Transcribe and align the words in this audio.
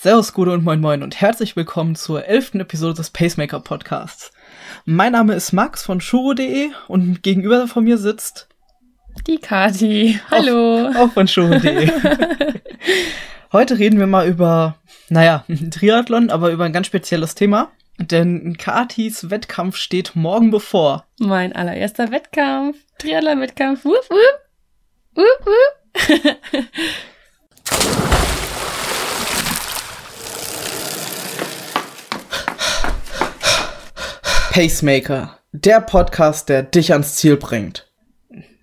Servus, 0.00 0.32
Gude 0.32 0.52
und 0.52 0.62
Moin 0.62 0.80
Moin 0.80 1.02
und 1.02 1.20
herzlich 1.20 1.56
willkommen 1.56 1.96
zur 1.96 2.24
elften 2.24 2.60
Episode 2.60 2.94
des 2.94 3.10
Pacemaker 3.10 3.58
Podcasts. 3.58 4.30
Mein 4.84 5.10
Name 5.10 5.34
ist 5.34 5.50
Max 5.50 5.82
von 5.82 6.00
Shuro.de 6.00 6.70
und 6.86 7.24
gegenüber 7.24 7.66
von 7.66 7.82
mir 7.82 7.98
sitzt 7.98 8.46
die 9.26 9.38
Kati. 9.38 10.20
Hallo. 10.30 10.86
Auch, 10.90 10.94
auch 10.94 11.12
von 11.14 11.26
Shuro.de. 11.26 11.90
Heute 13.52 13.80
reden 13.80 13.98
wir 13.98 14.06
mal 14.06 14.28
über, 14.28 14.76
naja, 15.08 15.44
Triathlon, 15.72 16.30
aber 16.30 16.52
über 16.52 16.62
ein 16.62 16.72
ganz 16.72 16.86
spezielles 16.86 17.34
Thema. 17.34 17.72
Denn 17.98 18.56
Katis 18.56 19.30
Wettkampf 19.30 19.74
steht 19.74 20.14
morgen 20.14 20.52
bevor. 20.52 21.06
Mein 21.18 21.52
allererster 21.56 22.12
Wettkampf. 22.12 22.76
Triathlon-Wettkampf. 22.98 23.84
Wupp, 23.84 24.08
wupp. 24.08 25.16
Wupp, 25.16 25.44
wupp. 25.44 26.66
Pacemaker, 34.58 35.38
der 35.52 35.80
Podcast, 35.80 36.48
der 36.48 36.64
dich 36.64 36.90
ans 36.90 37.14
Ziel 37.14 37.36
bringt. 37.36 37.86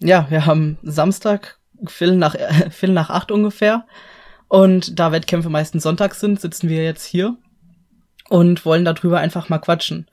Ja, 0.01 0.27
wir 0.29 0.45
haben 0.45 0.77
Samstag, 0.83 1.57
Viertel 1.87 2.17
nach, 2.17 2.35
äh, 2.35 2.69
Viertel 2.69 2.91
nach 2.91 3.09
acht 3.09 3.31
ungefähr. 3.31 3.85
Und 4.49 4.99
da 4.99 5.13
Wettkämpfe 5.13 5.47
meistens 5.47 5.83
sonntags 5.83 6.19
sind, 6.19 6.41
sitzen 6.41 6.67
wir 6.67 6.83
jetzt 6.83 7.05
hier 7.05 7.37
und 8.27 8.65
wollen 8.65 8.83
darüber 8.83 9.19
einfach 9.19 9.47
mal 9.47 9.59
quatschen. 9.59 10.09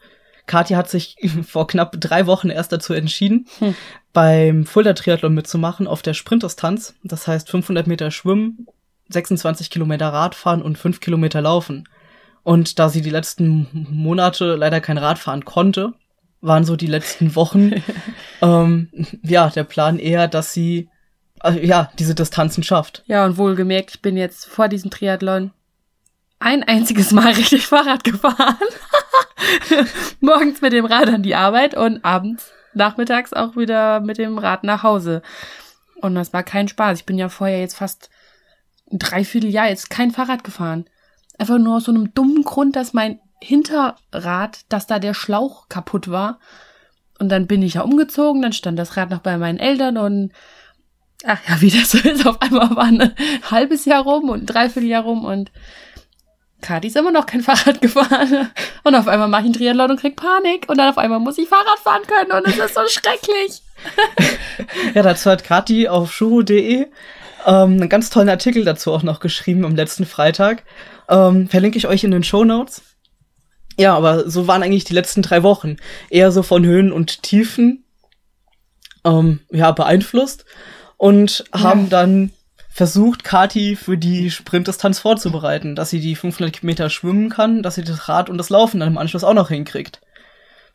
Kathi 0.46 0.74
hat 0.74 0.88
sich 0.88 1.16
vor 1.48 1.66
knapp 1.66 1.96
drei 1.98 2.28
Wochen 2.28 2.50
erst 2.50 2.70
dazu 2.70 2.92
entschieden, 2.92 3.48
hm. 3.58 3.74
beim 4.12 4.66
Fulda 4.66 4.92
Triathlon 4.92 5.34
mitzumachen 5.34 5.88
auf 5.88 6.00
der 6.00 6.14
Sprintdistanz. 6.14 6.94
Das 7.02 7.26
heißt 7.26 7.50
500 7.50 7.88
Meter 7.88 8.12
Schwimmen, 8.12 8.68
26 9.08 9.68
Kilometer 9.68 10.10
Radfahren 10.10 10.62
und 10.62 10.78
5 10.78 11.00
Kilometer 11.00 11.40
Laufen. 11.40 11.88
Und 12.44 12.78
da 12.78 12.88
sie 12.88 13.02
die 13.02 13.10
letzten 13.10 13.68
Monate 13.90 14.56
leider 14.56 14.80
kein 14.80 14.98
Rad 14.98 15.18
fahren 15.18 15.44
konnte, 15.44 15.92
waren 16.40 16.64
so 16.64 16.76
die 16.76 16.86
letzten 16.86 17.36
Wochen 17.36 17.82
ähm, 18.42 18.88
ja 19.22 19.48
der 19.48 19.64
Plan 19.64 19.98
eher, 19.98 20.28
dass 20.28 20.52
sie 20.52 20.88
äh, 21.44 21.64
ja 21.64 21.90
diese 21.98 22.14
Distanzen 22.14 22.64
schafft. 22.64 23.04
Ja 23.06 23.24
und 23.24 23.36
wohlgemerkt, 23.36 23.92
ich 23.94 24.02
bin 24.02 24.16
jetzt 24.16 24.46
vor 24.46 24.68
diesem 24.68 24.90
Triathlon 24.90 25.52
ein 26.40 26.64
einziges 26.64 27.12
Mal 27.12 27.32
richtig 27.34 27.66
Fahrrad 27.66 28.04
gefahren. 28.04 28.56
Morgens 30.20 30.60
mit 30.60 30.72
dem 30.72 30.84
Rad 30.84 31.08
an 31.08 31.22
die 31.22 31.36
Arbeit 31.36 31.74
und 31.76 32.04
abends, 32.04 32.50
nachmittags 32.74 33.32
auch 33.32 33.56
wieder 33.56 34.00
mit 34.00 34.18
dem 34.18 34.38
Rad 34.38 34.64
nach 34.64 34.82
Hause. 34.82 35.22
Und 36.00 36.16
das 36.16 36.32
war 36.32 36.42
kein 36.42 36.66
Spaß. 36.66 36.98
Ich 36.98 37.06
bin 37.06 37.16
ja 37.16 37.28
vorher 37.28 37.60
jetzt 37.60 37.76
fast 37.76 38.10
ein 38.90 38.98
Dreivierteljahr 38.98 39.68
jetzt 39.68 39.88
kein 39.88 40.10
Fahrrad 40.10 40.42
gefahren. 40.42 40.86
Einfach 41.38 41.58
nur 41.58 41.76
aus 41.76 41.84
so 41.84 41.92
einem 41.92 42.12
dummen 42.14 42.42
Grund, 42.42 42.76
dass 42.76 42.92
mein 42.92 43.20
Hinterrad, 43.42 44.60
dass 44.68 44.86
da 44.86 44.98
der 44.98 45.14
Schlauch 45.14 45.68
kaputt 45.68 46.10
war. 46.10 46.38
Und 47.18 47.28
dann 47.28 47.46
bin 47.46 47.62
ich 47.62 47.74
ja 47.74 47.82
umgezogen, 47.82 48.42
dann 48.42 48.52
stand 48.52 48.78
das 48.78 48.96
Rad 48.96 49.10
noch 49.10 49.20
bei 49.20 49.36
meinen 49.38 49.58
Eltern 49.58 49.96
und 49.96 50.32
ach 51.24 51.38
ja, 51.48 51.60
wie 51.60 51.70
das 51.70 51.92
so 51.92 51.98
ist, 51.98 52.26
auf 52.26 52.42
einmal 52.42 52.74
war 52.74 52.84
ein 52.84 53.14
halbes 53.50 53.84
Jahr 53.84 54.02
rum 54.02 54.28
und 54.28 54.42
ein 54.42 54.46
Dreivierteljahr 54.46 55.04
rum 55.04 55.24
und 55.24 55.52
Kati 56.62 56.86
ist 56.86 56.96
immer 56.96 57.10
noch 57.10 57.26
kein 57.26 57.42
Fahrrad 57.42 57.80
gefahren. 57.82 58.50
Und 58.84 58.94
auf 58.94 59.08
einmal 59.08 59.28
mache 59.28 59.42
ich 59.42 59.46
einen 59.46 59.54
Triathlon 59.54 59.90
und 59.90 60.00
krieg 60.00 60.16
Panik. 60.16 60.68
Und 60.68 60.78
dann 60.78 60.88
auf 60.88 60.98
einmal 60.98 61.18
muss 61.18 61.36
ich 61.36 61.48
Fahrrad 61.48 61.78
fahren 61.82 62.02
können 62.06 62.32
und 62.32 62.46
es 62.46 62.56
ist 62.56 62.74
so 62.74 62.80
schrecklich. 62.88 63.62
ja, 64.94 65.02
dazu 65.02 65.28
hat 65.28 65.44
Kati 65.44 65.88
auf 65.88 66.12
shuru.de 66.12 66.86
ähm, 66.86 66.90
einen 67.46 67.88
ganz 67.88 68.10
tollen 68.10 68.28
Artikel 68.28 68.64
dazu 68.64 68.92
auch 68.92 69.02
noch 69.02 69.20
geschrieben 69.20 69.64
am 69.64 69.74
letzten 69.74 70.06
Freitag. 70.06 70.62
Ähm, 71.08 71.48
verlinke 71.48 71.78
ich 71.78 71.86
euch 71.86 72.04
in 72.04 72.10
den 72.10 72.24
Show 72.24 72.44
Notes. 72.44 72.82
Ja, 73.78 73.96
aber 73.96 74.28
so 74.28 74.46
waren 74.46 74.62
eigentlich 74.62 74.84
die 74.84 74.94
letzten 74.94 75.22
drei 75.22 75.42
Wochen. 75.42 75.76
Eher 76.10 76.30
so 76.32 76.42
von 76.42 76.64
Höhen 76.64 76.92
und 76.92 77.22
Tiefen 77.22 77.84
ähm, 79.04 79.40
ja, 79.50 79.72
beeinflusst. 79.72 80.44
Und 80.96 81.44
haben 81.52 81.84
ja. 81.84 81.88
dann 81.88 82.30
versucht, 82.68 83.24
Kati 83.24 83.76
für 83.76 83.98
die 83.98 84.30
Sprintdistanz 84.30 84.98
vorzubereiten, 84.98 85.74
dass 85.74 85.90
sie 85.90 86.00
die 86.00 86.14
500 86.14 86.62
Meter 86.62 86.90
schwimmen 86.90 87.28
kann, 87.28 87.62
dass 87.62 87.74
sie 87.74 87.84
das 87.84 88.08
Rad 88.08 88.30
und 88.30 88.38
das 88.38 88.50
Laufen 88.50 88.80
dann 88.80 88.88
im 88.88 88.98
Anschluss 88.98 89.24
auch 89.24 89.34
noch 89.34 89.48
hinkriegt. 89.48 90.00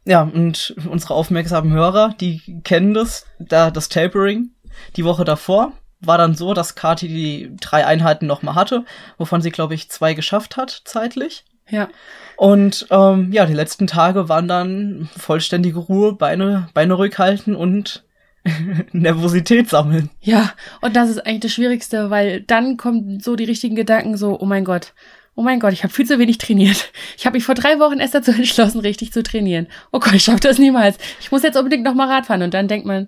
Ja, 0.05 0.21
und 0.21 0.75
unsere 0.89 1.15
aufmerksamen 1.15 1.71
Hörer, 1.73 2.13
die 2.19 2.61
kennen 2.63 2.93
das, 2.93 3.25
da 3.39 3.71
das 3.71 3.89
Tapering 3.89 4.51
die 4.95 5.05
Woche 5.05 5.25
davor 5.25 5.73
war 5.99 6.17
dann 6.17 6.35
so, 6.35 6.53
dass 6.53 6.75
Kati 6.75 7.07
die 7.07 7.55
drei 7.59 7.85
Einheiten 7.85 8.27
noch 8.27 8.41
mal 8.41 8.55
hatte, 8.55 8.85
wovon 9.17 9.41
sie, 9.41 9.51
glaube 9.51 9.73
ich, 9.73 9.89
zwei 9.89 10.13
geschafft 10.13 10.57
hat 10.57 10.81
zeitlich. 10.85 11.45
Ja. 11.69 11.89
Und 12.37 12.87
ähm, 12.91 13.31
ja, 13.33 13.45
die 13.45 13.53
letzten 13.53 13.87
Tage 13.87 14.29
waren 14.29 14.47
dann 14.47 15.09
vollständige 15.17 15.79
Ruhe, 15.79 16.13
Beine, 16.13 16.69
Beine 16.73 16.93
ruhig 16.93 17.17
halten 17.17 17.55
und 17.55 18.05
Nervosität 18.91 19.69
sammeln. 19.69 20.09
Ja, 20.21 20.53
und 20.81 20.95
das 20.95 21.09
ist 21.09 21.25
eigentlich 21.25 21.41
das 21.41 21.53
Schwierigste, 21.53 22.09
weil 22.09 22.41
dann 22.41 22.77
kommen 22.77 23.19
so 23.19 23.35
die 23.35 23.43
richtigen 23.43 23.75
Gedanken 23.75 24.17
so, 24.17 24.39
oh 24.39 24.45
mein 24.45 24.63
Gott, 24.63 24.93
oh 25.35 25.41
mein 25.41 25.59
Gott, 25.59 25.73
ich 25.73 25.83
habe 25.83 25.93
viel 25.93 26.05
zu 26.05 26.19
wenig 26.19 26.37
trainiert. 26.37 26.91
Ich 27.17 27.25
habe 27.25 27.35
mich 27.35 27.43
vor 27.43 27.55
drei 27.55 27.79
Wochen 27.79 27.99
erst 27.99 28.15
dazu 28.15 28.31
entschlossen, 28.35 28.79
richtig 28.79 29.11
zu 29.11 29.23
trainieren. 29.23 29.67
Oh 29.91 29.99
Gott, 29.99 30.13
ich 30.13 30.23
schaffe 30.23 30.39
das 30.39 30.59
niemals. 30.59 30.97
Ich 31.19 31.31
muss 31.31 31.43
jetzt 31.43 31.57
unbedingt 31.57 31.83
noch 31.83 31.93
mal 31.93 32.09
Rad 32.09 32.25
fahren. 32.25 32.41
Und 32.41 32.53
dann 32.53 32.67
denkt 32.67 32.85
man, 32.85 33.07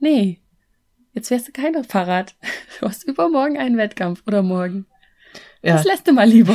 nee, 0.00 0.40
Jetzt 1.18 1.28
fährst 1.28 1.48
du 1.48 1.52
kein 1.52 1.82
Fahrrad. 1.82 2.34
Du 2.80 2.86
hast 2.86 3.02
übermorgen 3.02 3.58
einen 3.58 3.76
Wettkampf 3.76 4.22
oder 4.24 4.40
morgen. 4.40 4.86
Ja. 5.62 5.74
Das 5.74 5.84
lässt 5.84 6.06
du 6.06 6.12
mal 6.12 6.28
lieber. 6.28 6.54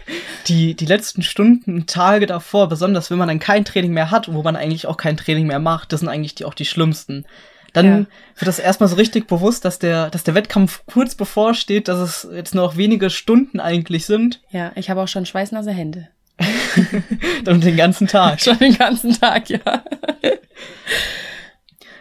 Die, 0.46 0.74
die 0.74 0.84
letzten 0.84 1.22
Stunden, 1.22 1.86
Tage 1.86 2.26
davor, 2.26 2.68
besonders 2.68 3.10
wenn 3.10 3.18
man 3.18 3.26
dann 3.26 3.40
kein 3.40 3.64
Training 3.64 3.92
mehr 3.92 4.12
hat, 4.12 4.32
wo 4.32 4.42
man 4.42 4.54
eigentlich 4.54 4.86
auch 4.86 4.98
kein 4.98 5.16
Training 5.16 5.48
mehr 5.48 5.58
macht, 5.58 5.92
das 5.92 6.00
sind 6.00 6.10
eigentlich 6.10 6.34
die, 6.34 6.44
auch 6.44 6.54
die 6.54 6.66
schlimmsten. 6.66 7.24
Dann 7.72 7.86
ja. 7.86 7.96
wird 8.36 8.46
das 8.46 8.58
erstmal 8.60 8.88
so 8.88 8.96
richtig 8.96 9.26
bewusst, 9.26 9.64
dass 9.64 9.80
der, 9.80 10.10
dass 10.10 10.22
der 10.22 10.34
Wettkampf 10.34 10.82
kurz 10.86 11.14
bevorsteht, 11.14 11.88
dass 11.88 11.98
es 11.98 12.28
jetzt 12.32 12.54
nur 12.54 12.66
noch 12.66 12.76
wenige 12.76 13.10
Stunden 13.10 13.58
eigentlich 13.58 14.06
sind. 14.06 14.42
Ja, 14.50 14.70
ich 14.76 14.90
habe 14.90 15.00
auch 15.00 15.08
schon 15.08 15.26
schweißnasse 15.26 15.72
Hände. 15.72 16.08
Und 17.48 17.64
den 17.64 17.76
ganzen 17.76 18.06
Tag. 18.06 18.40
schon 18.40 18.58
den 18.58 18.76
ganzen 18.76 19.18
Tag, 19.18 19.48
ja. 19.48 19.82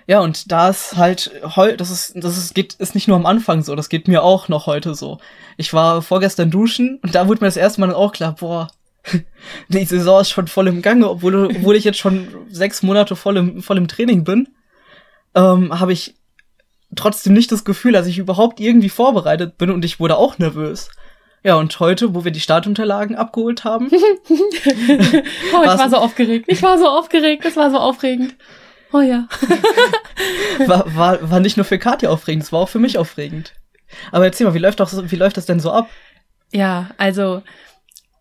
Ja, 0.08 0.20
und 0.20 0.52
da 0.52 0.70
ist 0.70 0.98
halt 0.98 1.32
heu, 1.56 1.76
das 1.78 1.90
ist, 1.90 2.14
das 2.16 2.38
ist, 2.38 2.54
geht, 2.54 2.74
ist 2.74 2.96
nicht 2.96 3.08
nur 3.08 3.18
am 3.18 3.26
Anfang 3.26 3.64
so, 3.64 3.76
das 3.76 3.90
geht 3.90 4.08
mir 4.08 4.24
auch 4.24 4.50
noch 4.50 4.66
heute 4.66 4.96
so. 4.96 5.20
Ich 5.58 5.74
war 5.74 6.02
vorgestern 6.02 6.52
duschen 6.52 7.00
und 7.02 7.16
da 7.16 7.28
wurde 7.28 7.42
mir 7.42 7.48
das 7.48 7.58
erste 7.58 7.80
Mal 7.82 7.94
auch 7.94 8.12
klar, 8.12 8.36
boah, 8.38 8.68
die 9.70 9.86
Saison 9.86 10.22
ist 10.22 10.30
schon 10.30 10.48
voll 10.48 10.68
im 10.68 10.82
Gange, 10.82 11.10
obwohl, 11.10 11.46
obwohl 11.46 11.76
ich 11.76 11.84
jetzt 11.84 12.00
schon 12.00 12.28
sechs 12.50 12.84
Monate 12.84 13.16
voll 13.16 13.38
im, 13.38 13.64
voll 13.64 13.78
im 13.78 13.88
Training 13.88 14.24
bin, 14.24 14.50
ähm, 15.36 15.80
habe 15.80 15.94
ich 15.94 16.16
trotzdem 16.96 17.34
nicht 17.34 17.52
das 17.52 17.64
Gefühl, 17.64 17.94
dass 17.94 18.08
ich 18.08 18.18
überhaupt 18.18 18.60
irgendwie 18.60 18.90
vorbereitet 18.90 19.58
bin 19.58 19.72
und 19.72 19.86
ich 19.86 20.00
wurde 20.00 20.18
auch 20.18 20.38
nervös. 20.38 20.90
Ja, 21.46 21.56
und 21.56 21.78
heute, 21.82 22.16
wo 22.16 22.24
wir 22.24 22.32
die 22.32 22.40
Startunterlagen 22.40 23.18
abgeholt 23.18 23.66
haben. 23.66 23.90
oh, 23.92 23.98
ich 24.30 25.54
war 25.54 25.90
so 25.90 25.98
aufgeregt. 25.98 26.46
Ich 26.48 26.64
war 26.64 26.78
so 26.78 26.88
aufgeregt. 26.88 27.44
Das 27.44 27.58
war 27.58 27.70
so 27.70 27.78
aufregend. 27.78 28.36
Oh 28.94 29.02
ja. 29.02 29.28
war, 30.68 30.96
war, 30.96 31.30
war 31.32 31.40
nicht 31.40 31.58
nur 31.58 31.66
für 31.66 31.80
Katja 31.80 32.10
aufregend, 32.10 32.44
es 32.44 32.52
war 32.52 32.62
auch 32.62 32.70
für 32.70 32.80
mich 32.80 32.98
aufregend. 32.98 33.54
Aber 34.12 34.26
erzähl 34.26 34.48
mal, 34.48 34.54
wie 34.54 34.60
läuft, 34.60 34.80
doch, 34.80 34.92
wie 34.94 35.16
läuft 35.16 35.38
das 35.38 35.48
denn 35.48 35.60
so 35.60 35.72
ab? 35.72 35.90
Ja, 36.52 36.92
also 36.98 37.42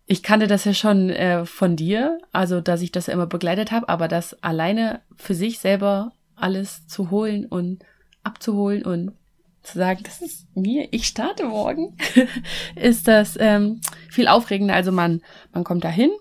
ich 0.05 0.23
kannte 0.23 0.47
das 0.47 0.65
ja 0.65 0.73
schon 0.73 1.09
äh, 1.11 1.45
von 1.45 1.75
dir, 1.75 2.19
also 2.31 2.59
dass 2.59 2.81
ich 2.81 2.91
das 2.91 3.07
ja 3.07 3.13
immer 3.13 3.27
begleitet 3.27 3.71
habe, 3.71 3.87
aber 3.87 4.07
das 4.07 4.41
alleine 4.43 5.01
für 5.15 5.35
sich 5.35 5.59
selber 5.59 6.11
alles 6.35 6.87
zu 6.87 7.11
holen 7.11 7.45
und 7.45 7.83
abzuholen 8.23 8.83
und 8.83 9.13
zu 9.61 9.77
sagen, 9.77 10.01
das 10.03 10.21
ist 10.21 10.47
mir, 10.55 10.87
ich 10.91 11.07
starte 11.07 11.45
morgen, 11.45 11.95
ist 12.75 13.07
das 13.07 13.37
ähm, 13.39 13.79
viel 14.09 14.27
aufregender. 14.27 14.73
Also 14.73 14.91
man, 14.91 15.21
man 15.53 15.63
kommt 15.63 15.83
da 15.83 15.89
hin, 15.89 16.11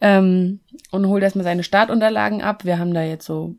ähm, 0.00 0.60
und 0.90 1.06
holt 1.06 1.22
erstmal 1.22 1.44
seine 1.44 1.62
Startunterlagen 1.62 2.42
ab. 2.42 2.64
Wir 2.64 2.78
haben 2.78 2.94
da 2.94 3.02
jetzt 3.02 3.26
so 3.26 3.56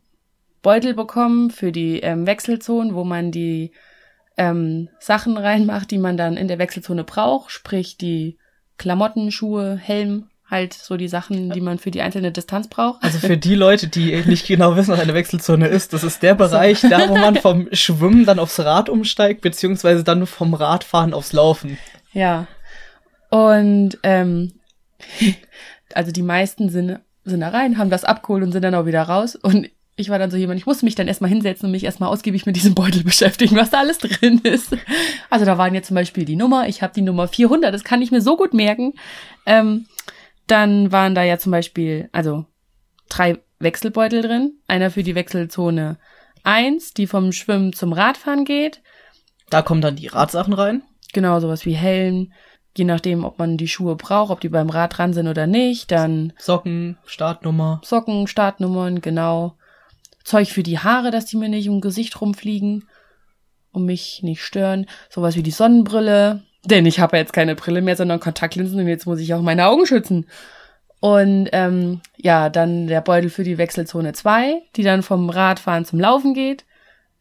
Beutel 0.62 0.94
bekommen 0.94 1.50
für 1.50 1.72
die 1.72 2.00
ähm, 2.00 2.28
Wechselzonen, 2.28 2.94
wo 2.94 3.04
man 3.04 3.32
die 3.32 3.72
ähm, 4.38 4.90
Sachen 5.00 5.38
reinmacht, 5.38 5.92
die 5.92 5.98
man 5.98 6.18
dann 6.18 6.38
in 6.38 6.48
der 6.48 6.60
Wechselzone 6.60 7.04
braucht, 7.04 7.52
sprich 7.52 7.98
die 7.98 8.38
Klamotten, 8.78 9.32
Schuhe, 9.32 9.78
Helm, 9.78 10.30
halt 10.50 10.74
so 10.74 10.98
die 10.98 11.08
Sachen, 11.08 11.50
die 11.52 11.62
man 11.62 11.80
für 11.80 11.92
die 11.92 12.02
einzelne 12.02 12.32
Distanz 12.32 12.68
braucht. 12.68 13.04
Also 13.04 13.20
für 13.20 13.38
die 13.38 13.56
Leute, 13.56 13.88
die 13.88 14.16
nicht 14.26 14.48
genau 14.48 14.76
wissen, 14.76 14.92
was 14.92 15.00
eine 15.00 15.14
Wechselzone 15.14 15.68
ist, 15.68 15.94
das 15.94 16.04
ist 16.04 16.22
der 16.22 16.36
Bereich, 16.36 16.80
so. 16.80 16.90
da 16.90 17.08
wo 17.10 17.16
man 17.16 17.36
vom 17.38 17.70
Schwimmen 17.72 18.26
dann 18.26 18.40
aufs 18.40 18.60
Rad 18.60 18.90
umsteigt, 18.90 19.42
beziehungsweise 19.42 20.04
dann 20.04 20.28
vom 20.28 20.54
Radfahren 20.54 21.14
aufs 21.14 21.34
Laufen. 21.34 21.78
Ja. 22.12 22.48
Und 23.30 23.98
ähm, 24.04 24.54
also 25.96 26.12
die 26.12 26.24
meisten 26.24 26.70
sind, 26.70 27.00
sind 27.24 27.42
da 27.42 27.50
rein, 27.50 27.78
haben 27.78 27.90
das 27.90 28.04
abgeholt 28.04 28.44
und 28.44 28.52
sind 28.52 28.64
dann 28.64 28.76
auch 28.76 28.86
wieder 28.86 29.04
raus. 29.04 29.36
Und 29.36 29.70
ich 29.96 30.10
war 30.10 30.20
dann 30.20 30.32
so 30.32 30.38
jemand, 30.38 30.60
ich 30.60 30.66
musste 30.66 30.86
mich 30.86 30.96
dann 30.96 31.08
erstmal 31.08 31.30
hinsetzen 31.30 31.66
und 31.68 31.72
mich 31.72 31.84
erstmal 31.84 32.10
ausgiebig 32.10 32.46
mit 32.46 32.56
diesem 32.56 32.76
Beutel 32.76 33.04
beschäftigen, 33.06 33.56
was 33.56 33.70
da 33.70 33.80
alles 33.80 34.00
drin 34.00 34.40
ist. 34.44 34.76
Also 35.30 35.46
da 35.46 35.58
waren 35.58 35.74
jetzt 35.74 35.88
zum 35.88 35.96
Beispiel 35.96 36.26
die 36.26 36.36
Nummer, 36.36 36.68
ich 36.68 36.82
habe 36.82 36.94
die 36.94 37.02
Nummer 37.02 37.28
400, 37.28 37.74
das 37.74 37.84
kann 37.84 38.02
ich 38.02 38.12
mir 38.12 38.22
so 38.22 38.38
gut 38.38 38.54
merken. 38.54 38.94
Ähm, 39.46 39.86
dann 40.48 40.92
waren 40.92 41.16
da 41.16 41.24
ja 41.24 41.38
zum 41.38 41.52
Beispiel, 41.52 42.10
also 42.12 42.46
drei 43.10 43.40
Wechselbeutel 43.60 44.22
drin, 44.22 44.54
einer 44.68 44.92
für 44.92 45.04
die 45.04 45.16
Wechselzone 45.16 45.98
1, 46.44 46.94
die 46.94 47.08
vom 47.08 47.32
Schwimmen 47.32 47.74
zum 47.74 47.94
Radfahren 47.94 48.46
geht. 48.46 48.82
Da 49.50 49.62
kommen 49.62 49.82
dann 49.82 49.96
die 49.96 50.08
Radsachen 50.08 50.54
rein. 50.54 50.82
Genau, 51.14 51.40
sowas 51.40 51.66
wie 51.66 51.74
Helm, 51.74 52.32
je 52.78 52.86
nachdem, 52.86 53.24
ob 53.24 53.38
man 53.40 53.58
die 53.58 53.68
Schuhe 53.68 53.96
braucht, 53.96 54.32
ob 54.32 54.40
die 54.40 54.50
beim 54.50 54.70
Rad 54.70 54.98
dran 54.98 55.14
sind 55.14 55.28
oder 55.28 55.48
nicht. 55.48 55.92
Dann 55.92 56.34
Socken, 56.38 56.98
Startnummer. 57.06 57.82
Socken, 57.84 58.28
Startnummern, 58.28 59.02
genau. 59.02 59.56
Zeug 60.24 60.50
für 60.50 60.64
die 60.64 60.80
Haare, 60.80 61.12
dass 61.12 61.26
die 61.26 61.38
mir 61.38 61.50
nicht 61.50 61.68
im 61.68 61.82
Gesicht 61.82 62.20
rumfliegen 62.22 62.88
und 63.72 63.86
mich 63.86 64.22
nicht 64.24 64.44
stören. 64.44 64.86
Sowas 65.10 65.36
wie 65.36 65.44
die 65.44 65.52
Sonnenbrille. 65.52 66.44
Denn 66.66 66.86
ich 66.86 67.00
habe 67.00 67.18
ja 67.18 67.22
jetzt 67.22 67.34
keine 67.34 67.56
Brille 67.56 67.82
mehr, 67.82 67.96
sondern 67.96 68.20
Kontaktlinsen 68.20 68.80
und 68.80 68.88
jetzt 68.88 69.08
muss 69.08 69.20
ich 69.20 69.34
auch 69.34 69.42
meine 69.42 69.68
Augen 69.68 69.86
schützen. 69.86 70.28
Und 71.00 71.50
ähm, 71.52 72.02
ja, 72.16 72.50
dann 72.50 72.86
der 72.86 73.02
Beutel 73.02 73.32
für 73.32 73.44
die 73.44 73.58
Wechselzone 73.58 74.14
2, 74.14 74.62
die 74.76 74.84
dann 74.84 75.02
vom 75.02 75.32
Radfahren 75.32 75.84
zum 75.84 76.00
Laufen 76.00 76.36
geht. 76.36 76.64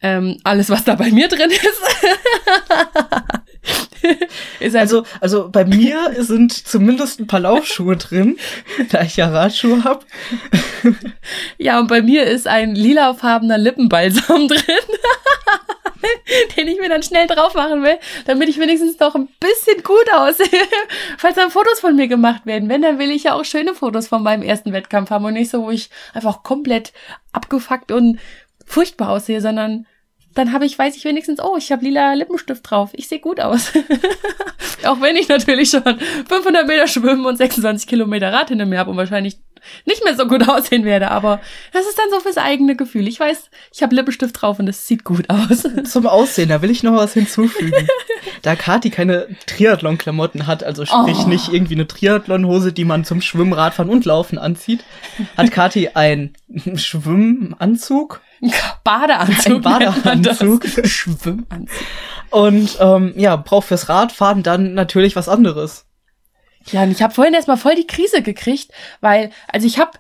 Ähm, 0.03 0.39
alles, 0.45 0.69
was 0.69 0.85
da 0.85 0.95
bei 0.95 1.11
mir 1.11 1.29
drin 1.29 1.51
ist. 1.51 1.61
ist 4.61 4.77
also, 4.77 5.05
also 5.21 5.49
bei 5.49 5.65
mir 5.65 6.15
sind 6.19 6.53
zumindest 6.53 7.21
ein 7.21 7.27
paar 7.27 7.41
Laufschuhe 7.41 7.97
drin, 7.97 8.39
da 8.91 9.03
ich 9.03 9.17
ja 9.17 9.29
Radschuhe 9.29 9.85
hab. 9.85 10.05
ja, 11.59 11.79
und 11.79 11.89
bei 11.89 12.03
mir 12.03 12.25
ist 12.27 12.47
ein 12.47 12.75
lilafarbener 12.75 13.59
Lippenbalsam 13.59 14.49
drin, 14.49 14.61
den 16.57 16.69
ich 16.69 16.81
mir 16.81 16.89
dann 16.89 17.03
schnell 17.03 17.27
drauf 17.27 17.55
machen 17.55 17.83
will, 17.83 17.99
damit 18.27 18.49
ich 18.49 18.59
wenigstens 18.59 18.99
noch 18.99 19.15
ein 19.15 19.29
bisschen 19.39 19.83
gut 19.83 20.13
aussehe, 20.13 20.47
falls 21.19 21.37
dann 21.37 21.51
Fotos 21.51 21.81
von 21.81 21.97
mir 21.97 22.09
gemacht 22.09 22.47
werden. 22.47 22.69
Wenn, 22.69 22.83
dann 22.83 22.99
will 22.99 23.11
ich 23.11 23.25
ja 23.25 23.35
auch 23.35 23.45
schöne 23.45 23.75
Fotos 23.75 24.09
von 24.09 24.23
meinem 24.23 24.43
ersten 24.43 24.73
Wettkampf 24.73 25.11
haben 25.11 25.25
und 25.25 25.35
nicht 25.35 25.51
so, 25.51 25.65
wo 25.65 25.71
ich 25.71 25.91
einfach 26.15 26.43
komplett 26.43 26.93
abgefuckt 27.33 27.93
und 27.93 28.19
furchtbar 28.67 29.11
aussehe, 29.11 29.41
sondern 29.41 29.87
dann 30.35 30.53
habe 30.53 30.65
ich, 30.65 30.79
weiß 30.79 30.97
ich 30.97 31.05
wenigstens, 31.05 31.41
oh, 31.41 31.57
ich 31.57 31.73
habe 31.73 31.85
lila 31.85 32.15
Lippenstift 32.15 32.69
drauf. 32.69 32.91
Ich 32.93 33.09
sehe 33.09 33.21
gut 33.21 33.41
aus. 33.41 33.73
Auch 34.85 35.01
wenn 35.01 35.17
ich 35.17 35.29
natürlich 35.29 35.71
schon 35.71 35.83
500 35.83 36.67
Meter 36.67 36.87
schwimmen 36.87 37.27
und 37.27 37.37
26 37.37 37.89
Kilometer 37.89 38.33
Rad 38.33 38.49
hinter 38.49 38.67
mir 38.67 38.79
habe 38.79 38.91
und 38.91 38.97
wahrscheinlich 38.97 39.39
nicht 39.85 40.05
mehr 40.05 40.17
so 40.17 40.27
gut 40.27 40.49
aussehen 40.49 40.85
werde. 40.85 41.11
Aber 41.11 41.41
das 41.73 41.87
ist 41.87 41.99
dann 41.99 42.11
so 42.11 42.21
fürs 42.21 42.39
eigene 42.39 42.77
Gefühl. 42.77 43.09
Ich 43.09 43.21
weiß, 43.21 43.51
ich 43.73 43.83
habe 43.83 43.95
Lippenstift 43.95 44.41
drauf 44.41 44.59
und 44.59 44.69
es 44.69 44.87
sieht 44.87 45.05
gut 45.05 45.29
aus. 45.29 45.67
Zum 45.85 46.07
Aussehen, 46.07 46.49
da 46.49 46.63
will 46.63 46.71
ich 46.71 46.83
noch 46.83 46.95
was 46.95 47.15
hinzufügen. 47.15 47.87
da 48.43 48.57
Kati 48.57 48.91
keine 48.91 49.29
Triathlon-Klamotten 49.47 50.47
hat, 50.47 50.65
also 50.65 50.85
sprich 50.85 51.19
oh. 51.25 51.29
nicht 51.29 51.53
irgendwie 51.53 51.75
eine 51.75 51.87
Triathlon-Hose, 51.87 52.73
die 52.73 52.85
man 52.85 53.05
zum 53.05 53.21
Schwimmen, 53.21 53.53
Radfahren 53.53 53.91
und 53.91 54.05
Laufen 54.05 54.39
anzieht, 54.39 54.85
hat 55.37 55.51
Kati 55.51 55.91
einen 55.95 56.35
Schwimmanzug 56.77 58.21
Badeanzug. 58.85 59.47
Ein 59.47 59.61
Badeanzug. 59.61 60.67
Schwimmanzug. 60.85 61.69
Und 62.31 62.79
ähm, 62.81 63.13
ja, 63.17 63.37
braucht 63.37 63.69
fürs 63.69 63.89
Radfahren 63.89 64.43
dann 64.43 64.75
natürlich 64.75 65.17
was 65.17 65.29
anderes. 65.29 65.87
Ja, 66.67 66.83
und 66.83 66.91
ich 66.91 67.03
habe 67.03 67.15
vorhin 67.15 67.35
erstmal 67.35 67.57
voll 67.57 67.75
die 67.75 67.87
Krise 67.87 68.23
gekriegt, 68.23 68.71
weil, 69.01 69.31
also 69.49 69.67
ich 69.67 69.79
habe 69.79 69.93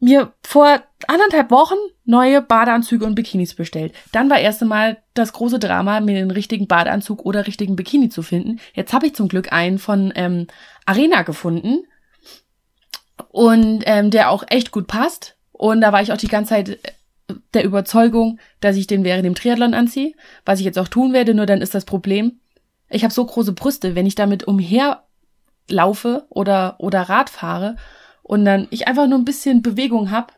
mir 0.00 0.32
vor 0.42 0.82
anderthalb 1.06 1.50
Wochen 1.50 1.76
neue 2.04 2.40
Badeanzüge 2.40 3.04
und 3.04 3.14
Bikinis 3.14 3.54
bestellt. 3.54 3.92
Dann 4.12 4.30
war 4.30 4.38
erst 4.38 4.62
einmal 4.62 4.98
das 5.14 5.32
große 5.32 5.58
Drama, 5.58 6.00
mir 6.00 6.14
den 6.14 6.30
richtigen 6.30 6.68
Badeanzug 6.68 7.24
oder 7.24 7.46
richtigen 7.46 7.76
Bikini 7.76 8.08
zu 8.08 8.22
finden. 8.22 8.60
Jetzt 8.74 8.92
habe 8.92 9.06
ich 9.06 9.14
zum 9.14 9.28
Glück 9.28 9.52
einen 9.52 9.78
von 9.78 10.12
ähm, 10.14 10.46
Arena 10.86 11.22
gefunden 11.22 11.82
und 13.30 13.82
ähm, 13.86 14.10
der 14.10 14.30
auch 14.30 14.44
echt 14.48 14.70
gut 14.70 14.86
passt. 14.86 15.36
Und 15.52 15.80
da 15.80 15.92
war 15.92 16.00
ich 16.00 16.12
auch 16.12 16.16
die 16.16 16.28
ganze 16.28 16.50
Zeit 16.50 16.78
der 17.52 17.64
Überzeugung, 17.64 18.38
dass 18.60 18.76
ich 18.76 18.86
den 18.86 19.04
während 19.04 19.24
dem 19.24 19.34
Triathlon 19.34 19.74
anziehe, 19.74 20.14
was 20.44 20.60
ich 20.60 20.64
jetzt 20.64 20.78
auch 20.78 20.88
tun 20.88 21.12
werde, 21.12 21.34
nur 21.34 21.46
dann 21.46 21.60
ist 21.60 21.74
das 21.74 21.84
Problem, 21.84 22.40
ich 22.88 23.04
habe 23.04 23.12
so 23.12 23.24
große 23.24 23.52
Brüste, 23.52 23.94
wenn 23.94 24.06
ich 24.06 24.14
damit 24.14 24.44
umherlaufe 25.68 26.26
oder, 26.28 26.76
oder 26.78 27.02
Rad 27.02 27.30
fahre 27.30 27.76
und 28.22 28.44
dann 28.44 28.66
ich 28.70 28.88
einfach 28.88 29.06
nur 29.06 29.18
ein 29.18 29.24
bisschen 29.24 29.62
Bewegung 29.62 30.10
habe, 30.10 30.32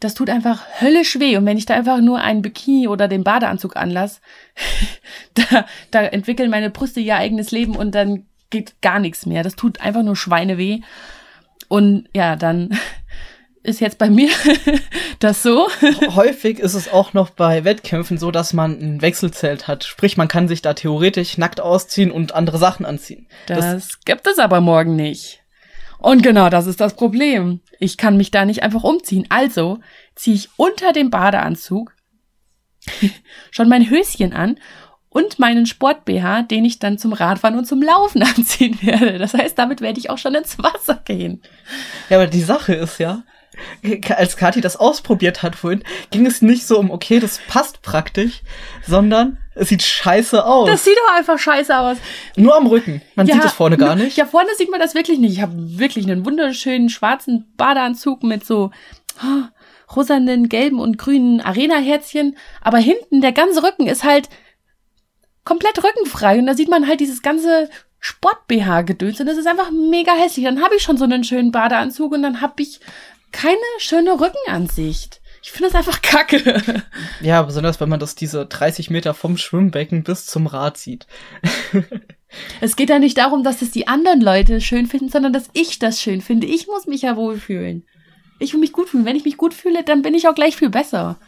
das 0.00 0.14
tut 0.14 0.30
einfach 0.30 0.64
höllisch 0.80 1.18
weh. 1.20 1.36
Und 1.36 1.46
wenn 1.46 1.58
ich 1.58 1.66
da 1.66 1.74
einfach 1.74 2.00
nur 2.00 2.20
einen 2.20 2.42
Bikini 2.42 2.88
oder 2.88 3.08
den 3.08 3.24
Badeanzug 3.24 3.76
anlasse, 3.76 4.20
da, 5.34 5.66
da 5.90 6.02
entwickeln 6.02 6.50
meine 6.50 6.70
Brüste 6.70 7.00
ihr 7.00 7.16
eigenes 7.16 7.50
Leben 7.52 7.76
und 7.76 7.94
dann 7.94 8.26
geht 8.50 8.80
gar 8.82 8.98
nichts 8.98 9.26
mehr. 9.26 9.42
Das 9.42 9.56
tut 9.56 9.80
einfach 9.80 10.02
nur 10.02 10.16
Schweineweh. 10.16 10.80
Und 11.68 12.08
ja, 12.14 12.36
dann 12.36 12.78
ist 13.62 13.80
jetzt 13.80 13.98
bei 13.98 14.10
mir 14.10 14.30
das 15.20 15.42
so. 15.42 15.68
Häufig 16.14 16.58
ist 16.58 16.74
es 16.74 16.92
auch 16.92 17.12
noch 17.12 17.30
bei 17.30 17.64
Wettkämpfen 17.64 18.18
so, 18.18 18.30
dass 18.30 18.52
man 18.52 18.78
ein 18.80 19.02
Wechselzelt 19.02 19.68
hat. 19.68 19.84
Sprich, 19.84 20.16
man 20.16 20.28
kann 20.28 20.48
sich 20.48 20.62
da 20.62 20.74
theoretisch 20.74 21.38
nackt 21.38 21.60
ausziehen 21.60 22.10
und 22.10 22.34
andere 22.34 22.58
Sachen 22.58 22.84
anziehen. 22.84 23.26
Das, 23.46 23.60
das 23.60 24.00
gibt 24.04 24.26
es 24.26 24.38
aber 24.38 24.60
morgen 24.60 24.96
nicht. 24.96 25.40
Und 25.98 26.22
genau 26.22 26.48
das 26.48 26.66
ist 26.66 26.80
das 26.80 26.94
Problem. 26.94 27.60
Ich 27.78 27.96
kann 27.96 28.16
mich 28.16 28.32
da 28.32 28.44
nicht 28.44 28.64
einfach 28.64 28.82
umziehen. 28.82 29.26
Also 29.28 29.78
ziehe 30.16 30.34
ich 30.34 30.48
unter 30.56 30.92
dem 30.92 31.10
Badeanzug 31.10 31.94
schon 33.52 33.68
mein 33.68 33.88
Höschen 33.88 34.32
an 34.32 34.58
und 35.08 35.38
meinen 35.38 35.66
Sport-BH, 35.66 36.42
den 36.42 36.64
ich 36.64 36.80
dann 36.80 36.98
zum 36.98 37.12
Radfahren 37.12 37.56
und 37.56 37.66
zum 37.66 37.82
Laufen 37.82 38.22
anziehen 38.36 38.78
werde. 38.82 39.18
Das 39.18 39.34
heißt, 39.34 39.56
damit 39.56 39.80
werde 39.80 40.00
ich 40.00 40.10
auch 40.10 40.18
schon 40.18 40.34
ins 40.34 40.58
Wasser 40.58 41.00
gehen. 41.04 41.42
Ja, 42.08 42.16
aber 42.16 42.26
die 42.26 42.42
Sache 42.42 42.74
ist 42.74 42.98
ja, 42.98 43.22
als 44.16 44.36
Kathi 44.36 44.60
das 44.60 44.76
ausprobiert 44.76 45.42
hat 45.42 45.56
vorhin, 45.56 45.84
ging 46.10 46.26
es 46.26 46.42
nicht 46.42 46.66
so 46.66 46.78
um, 46.78 46.90
okay, 46.90 47.20
das 47.20 47.40
passt 47.48 47.82
praktisch, 47.82 48.42
sondern 48.86 49.38
es 49.54 49.68
sieht 49.68 49.82
scheiße 49.82 50.44
aus. 50.44 50.68
Das 50.68 50.84
sieht 50.84 50.96
doch 50.96 51.14
einfach 51.14 51.38
scheiße 51.38 51.76
aus. 51.76 51.98
Nur 52.36 52.56
am 52.56 52.66
Rücken. 52.66 53.02
Man 53.14 53.26
ja, 53.26 53.34
sieht 53.34 53.44
es 53.44 53.52
vorne 53.52 53.76
gar 53.76 53.94
nicht. 53.94 54.16
Ja, 54.16 54.24
vorne 54.24 54.48
sieht 54.56 54.70
man 54.70 54.80
das 54.80 54.94
wirklich 54.94 55.18
nicht. 55.18 55.34
Ich 55.34 55.42
habe 55.42 55.52
wirklich 55.78 56.06
einen 56.06 56.24
wunderschönen 56.24 56.88
schwarzen 56.88 57.52
Badeanzug 57.56 58.22
mit 58.22 58.46
so 58.46 58.70
oh, 59.22 59.42
rosanen, 59.94 60.48
gelben 60.48 60.80
und 60.80 60.96
grünen 60.96 61.42
Arena-Herzchen. 61.42 62.36
Aber 62.62 62.78
hinten, 62.78 63.20
der 63.20 63.32
ganze 63.32 63.62
Rücken 63.62 63.86
ist 63.86 64.04
halt 64.04 64.30
komplett 65.44 65.82
rückenfrei. 65.84 66.38
Und 66.38 66.46
da 66.46 66.54
sieht 66.54 66.70
man 66.70 66.88
halt 66.88 67.00
dieses 67.00 67.20
ganze 67.20 67.68
Sport-BH-Gedöns. 67.98 69.20
Und 69.20 69.26
das 69.26 69.36
ist 69.36 69.46
einfach 69.46 69.70
mega 69.70 70.12
hässlich. 70.14 70.46
Dann 70.46 70.62
habe 70.62 70.76
ich 70.76 70.82
schon 70.82 70.96
so 70.96 71.04
einen 71.04 71.24
schönen 71.24 71.52
Badeanzug 71.52 72.12
und 72.12 72.22
dann 72.22 72.40
habe 72.40 72.62
ich 72.62 72.80
keine 73.32 73.56
schöne 73.78 74.12
Rückenansicht. 74.20 75.20
Ich 75.42 75.50
finde 75.50 75.70
das 75.70 75.74
einfach 75.74 76.02
kacke. 76.02 76.62
Ja, 77.20 77.42
besonders 77.42 77.80
wenn 77.80 77.88
man 77.88 78.00
das 78.00 78.14
diese 78.14 78.46
30 78.46 78.90
Meter 78.90 79.14
vom 79.14 79.36
Schwimmbecken 79.36 80.04
bis 80.04 80.26
zum 80.26 80.46
Rad 80.46 80.76
sieht. 80.76 81.06
es 82.60 82.76
geht 82.76 82.90
ja 82.90 82.98
nicht 82.98 83.18
darum, 83.18 83.42
dass 83.42 83.62
es 83.62 83.70
die 83.70 83.88
anderen 83.88 84.20
Leute 84.20 84.60
schön 84.60 84.86
finden, 84.86 85.08
sondern 85.08 85.32
dass 85.32 85.50
ich 85.52 85.78
das 85.78 86.00
schön 86.00 86.20
finde. 86.20 86.46
Ich 86.46 86.66
muss 86.68 86.86
mich 86.86 87.02
ja 87.02 87.16
wohlfühlen. 87.16 87.84
Ich 88.38 88.52
will 88.52 88.60
mich 88.60 88.72
gut 88.72 88.88
fühlen. 88.88 89.04
Wenn 89.04 89.16
ich 89.16 89.24
mich 89.24 89.36
gut 89.36 89.54
fühle, 89.54 89.82
dann 89.82 90.02
bin 90.02 90.14
ich 90.14 90.28
auch 90.28 90.34
gleich 90.34 90.56
viel 90.56 90.70
besser. 90.70 91.18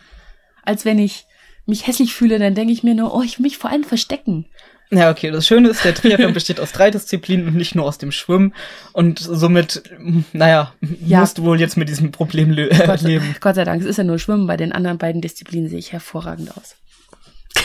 Als 0.62 0.84
wenn 0.84 0.98
ich 0.98 1.26
mich 1.66 1.86
hässlich 1.86 2.14
fühle, 2.14 2.38
dann 2.38 2.54
denke 2.54 2.72
ich 2.72 2.82
mir 2.82 2.94
nur, 2.94 3.14
oh, 3.14 3.22
ich 3.22 3.38
will 3.38 3.44
mich 3.44 3.58
vor 3.58 3.70
allem 3.70 3.84
verstecken. 3.84 4.46
Ja, 4.94 5.10
okay. 5.10 5.30
Das 5.30 5.46
Schöne 5.46 5.68
ist, 5.68 5.84
der 5.84 5.94
Triathlon 5.94 6.32
besteht 6.34 6.60
aus 6.60 6.72
drei 6.72 6.90
Disziplinen 6.90 7.48
und 7.48 7.56
nicht 7.56 7.74
nur 7.74 7.84
aus 7.84 7.98
dem 7.98 8.12
Schwimmen. 8.12 8.54
Und 8.92 9.18
somit, 9.18 9.82
naja, 10.32 10.72
ja. 11.04 11.20
musst 11.20 11.38
du 11.38 11.42
wohl 11.42 11.60
jetzt 11.60 11.76
mit 11.76 11.88
diesem 11.88 12.12
Problem 12.12 12.50
le 12.50 12.68
Gott, 12.68 13.00
leben. 13.02 13.34
Gott 13.40 13.56
sei 13.56 13.64
Dank, 13.64 13.82
es 13.82 13.88
ist 13.88 13.96
ja 13.96 14.04
nur 14.04 14.18
Schwimmen. 14.18 14.46
Bei 14.46 14.56
den 14.56 14.72
anderen 14.72 14.98
beiden 14.98 15.20
Disziplinen 15.20 15.68
sehe 15.68 15.78
ich 15.78 15.92
hervorragend 15.92 16.56
aus. 16.56 16.76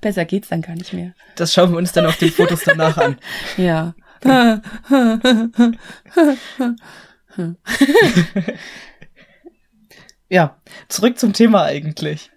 Besser 0.00 0.24
geht's 0.24 0.48
dann 0.48 0.62
gar 0.62 0.74
nicht 0.74 0.92
mehr. 0.92 1.14
Das 1.36 1.52
schauen 1.52 1.70
wir 1.70 1.78
uns 1.78 1.92
dann 1.92 2.06
auf 2.06 2.16
den 2.16 2.30
Fotos 2.30 2.62
danach 2.64 2.96
an. 2.96 3.16
Ja. 3.56 3.94
ja, 10.28 10.56
zurück 10.88 11.18
zum 11.18 11.32
Thema 11.32 11.64
eigentlich. 11.64 12.30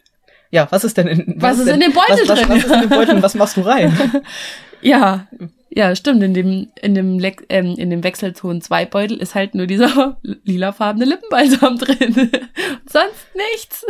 Ja, 0.53 0.67
was 0.69 0.83
ist 0.83 0.97
denn 0.97 1.07
in 1.07 1.33
was, 1.37 1.53
was 1.53 1.59
ist 1.61 1.67
denn, 1.67 1.81
in 1.81 1.89
dem 1.89 1.93
Beutel 1.93 2.29
was, 2.29 2.39
drin? 2.39 2.49
Was, 2.49 2.57
was 2.57 2.65
ist 2.65 2.71
in 2.71 2.81
dem 2.81 2.89
Beutel 2.89 3.15
und 3.15 3.23
was 3.23 3.33
machst 3.33 3.57
du 3.57 3.61
rein? 3.61 4.21
ja, 4.83 5.27
ja, 5.71 5.95
stimmt. 5.95 6.21
In 6.21 6.35
dem 6.35 6.71
in 6.79 6.93
dem 6.93 7.17
Le 7.17 7.31
ähm, 7.49 7.73
in 7.75 7.89
dem 7.89 8.03
Wechselton 8.03 8.61
2 8.61 8.85
Beutel 8.85 9.17
ist 9.17 9.33
halt 9.33 9.55
nur 9.55 9.65
dieser 9.65 10.19
lilafarbene 10.43 11.05
Lippenbalsam 11.05 11.79
drin. 11.79 12.13
Sonst 12.85 13.25
nichts. 13.33 13.83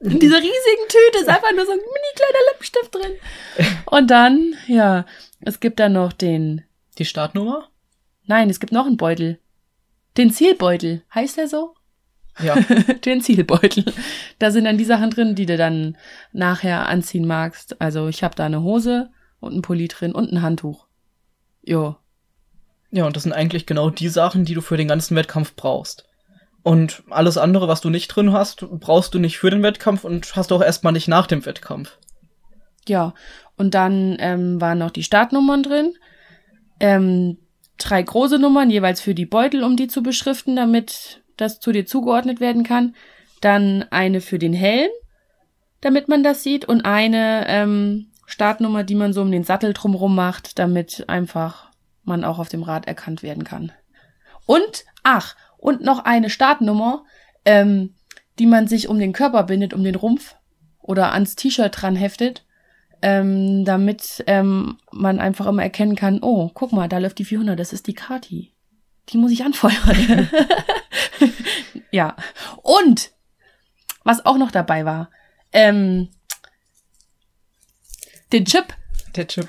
In 0.00 0.18
dieser 0.18 0.38
riesigen 0.38 0.88
Tüte 0.88 1.20
ist 1.20 1.28
einfach 1.28 1.52
nur 1.54 1.66
so 1.66 1.70
ein 1.70 1.78
mini 1.78 2.12
kleiner 2.16 2.44
Lippenstift 2.50 2.94
drin. 2.96 3.76
Und 3.86 4.10
dann, 4.10 4.56
ja, 4.66 5.06
es 5.40 5.60
gibt 5.60 5.78
dann 5.78 5.92
noch 5.92 6.12
den 6.12 6.64
die 6.98 7.04
Startnummer? 7.04 7.68
Nein, 8.26 8.50
es 8.50 8.58
gibt 8.58 8.72
noch 8.72 8.86
einen 8.86 8.96
Beutel. 8.96 9.38
Den 10.16 10.32
Zielbeutel. 10.32 11.04
Heißt 11.14 11.36
der 11.36 11.46
so? 11.46 11.76
Ja. 12.40 12.54
den 13.04 13.20
Zielbeutel. 13.20 13.84
Da 14.38 14.50
sind 14.50 14.64
dann 14.64 14.78
die 14.78 14.84
Sachen 14.84 15.10
drin, 15.10 15.34
die 15.34 15.46
du 15.46 15.56
dann 15.56 15.96
nachher 16.32 16.86
anziehen 16.88 17.26
magst. 17.26 17.80
Also 17.80 18.08
ich 18.08 18.22
habe 18.22 18.34
da 18.34 18.46
eine 18.46 18.62
Hose 18.62 19.10
und 19.40 19.54
ein 19.54 19.62
Pulli 19.62 19.88
drin 19.88 20.12
und 20.12 20.32
ein 20.32 20.42
Handtuch. 20.42 20.86
Jo. 21.62 21.96
Ja, 22.90 23.06
und 23.06 23.16
das 23.16 23.24
sind 23.24 23.32
eigentlich 23.32 23.66
genau 23.66 23.90
die 23.90 24.08
Sachen, 24.08 24.44
die 24.44 24.54
du 24.54 24.60
für 24.60 24.76
den 24.76 24.88
ganzen 24.88 25.16
Wettkampf 25.16 25.54
brauchst. 25.56 26.06
Und 26.62 27.02
alles 27.10 27.38
andere, 27.38 27.68
was 27.68 27.80
du 27.80 27.90
nicht 27.90 28.08
drin 28.08 28.32
hast, 28.32 28.66
brauchst 28.78 29.14
du 29.14 29.18
nicht 29.18 29.38
für 29.38 29.50
den 29.50 29.62
Wettkampf 29.62 30.04
und 30.04 30.36
hast 30.36 30.52
auch 30.52 30.62
erstmal 30.62 30.92
nicht 30.92 31.08
nach 31.08 31.26
dem 31.26 31.44
Wettkampf. 31.44 31.98
Ja, 32.86 33.14
und 33.56 33.74
dann 33.74 34.16
ähm, 34.20 34.60
waren 34.60 34.78
noch 34.78 34.90
die 34.90 35.02
Startnummern 35.02 35.62
drin. 35.62 35.94
Ähm, 36.80 37.38
drei 37.78 38.02
große 38.02 38.38
Nummern, 38.38 38.70
jeweils 38.70 39.00
für 39.00 39.14
die 39.14 39.26
Beutel, 39.26 39.64
um 39.64 39.76
die 39.76 39.88
zu 39.88 40.02
beschriften, 40.02 40.56
damit 40.56 41.21
das 41.42 41.60
zu 41.60 41.72
dir 41.72 41.84
zugeordnet 41.84 42.40
werden 42.40 42.64
kann. 42.64 42.94
Dann 43.42 43.84
eine 43.90 44.20
für 44.22 44.38
den 44.38 44.54
Helm, 44.54 44.90
damit 45.82 46.08
man 46.08 46.22
das 46.22 46.42
sieht. 46.42 46.64
Und 46.64 46.86
eine 46.86 47.44
ähm, 47.48 48.06
Startnummer, 48.26 48.84
die 48.84 48.94
man 48.94 49.12
so 49.12 49.20
um 49.20 49.30
den 49.30 49.44
Sattel 49.44 49.74
drumrum 49.74 50.14
macht, 50.14 50.58
damit 50.58 51.04
einfach 51.08 51.70
man 52.04 52.24
auch 52.24 52.38
auf 52.38 52.48
dem 52.48 52.62
Rad 52.62 52.86
erkannt 52.86 53.22
werden 53.22 53.44
kann. 53.44 53.72
Und, 54.46 54.84
ach, 55.02 55.36
und 55.58 55.82
noch 55.82 56.04
eine 56.04 56.30
Startnummer, 56.30 57.04
ähm, 57.44 57.94
die 58.38 58.46
man 58.46 58.66
sich 58.66 58.88
um 58.88 58.98
den 58.98 59.12
Körper 59.12 59.44
bindet, 59.44 59.74
um 59.74 59.84
den 59.84 59.94
Rumpf 59.94 60.34
oder 60.80 61.12
ans 61.12 61.36
T-Shirt 61.36 61.72
dran 61.80 61.96
heftet, 61.96 62.44
ähm, 63.02 63.64
damit 63.64 64.24
ähm, 64.26 64.78
man 64.90 65.20
einfach 65.20 65.46
immer 65.46 65.62
erkennen 65.62 65.96
kann, 65.96 66.20
oh, 66.22 66.50
guck 66.54 66.72
mal, 66.72 66.88
da 66.88 66.98
läuft 66.98 67.18
die 67.18 67.24
400, 67.24 67.58
das 67.58 67.72
ist 67.72 67.86
die 67.86 67.94
Kati. 67.94 68.52
Die 69.08 69.18
muss 69.18 69.32
ich 69.32 69.44
anfeuern. 69.44 70.28
ja. 71.90 72.16
Und, 72.62 73.10
was 74.04 74.24
auch 74.26 74.36
noch 74.38 74.50
dabei 74.50 74.84
war, 74.84 75.10
ähm, 75.52 76.08
den 78.32 78.44
Chip. 78.44 78.74
Der 79.14 79.26
Chip. 79.28 79.46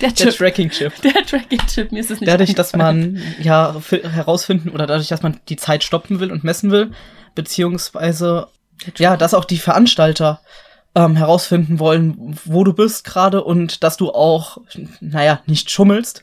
Der 0.00 0.08
Der 0.08 0.14
Chip. 0.16 0.36
Tracking-Chip. 0.36 0.92
Der 1.02 1.24
Tracking-Chip, 1.24 1.92
mir 1.92 2.00
ist 2.00 2.10
es 2.10 2.20
nicht 2.20 2.28
Dadurch, 2.30 2.54
dass 2.54 2.74
man 2.74 3.22
ja 3.40 3.72
fi- 3.80 4.02
herausfinden 4.02 4.70
oder 4.70 4.86
dadurch, 4.88 5.06
dass 5.08 5.22
man 5.22 5.40
die 5.48 5.56
Zeit 5.56 5.84
stoppen 5.84 6.18
will 6.18 6.32
und 6.32 6.42
messen 6.42 6.70
will, 6.72 6.90
beziehungsweise 7.36 8.48
ja, 8.96 9.16
dass 9.16 9.34
auch 9.34 9.44
die 9.44 9.58
Veranstalter 9.58 10.40
ähm, 10.96 11.14
herausfinden 11.16 11.78
wollen, 11.78 12.36
wo 12.44 12.64
du 12.64 12.72
bist 12.72 13.04
gerade 13.04 13.44
und 13.44 13.84
dass 13.84 13.96
du 13.96 14.10
auch, 14.12 14.58
naja, 15.00 15.40
nicht 15.46 15.70
schummelst, 15.70 16.22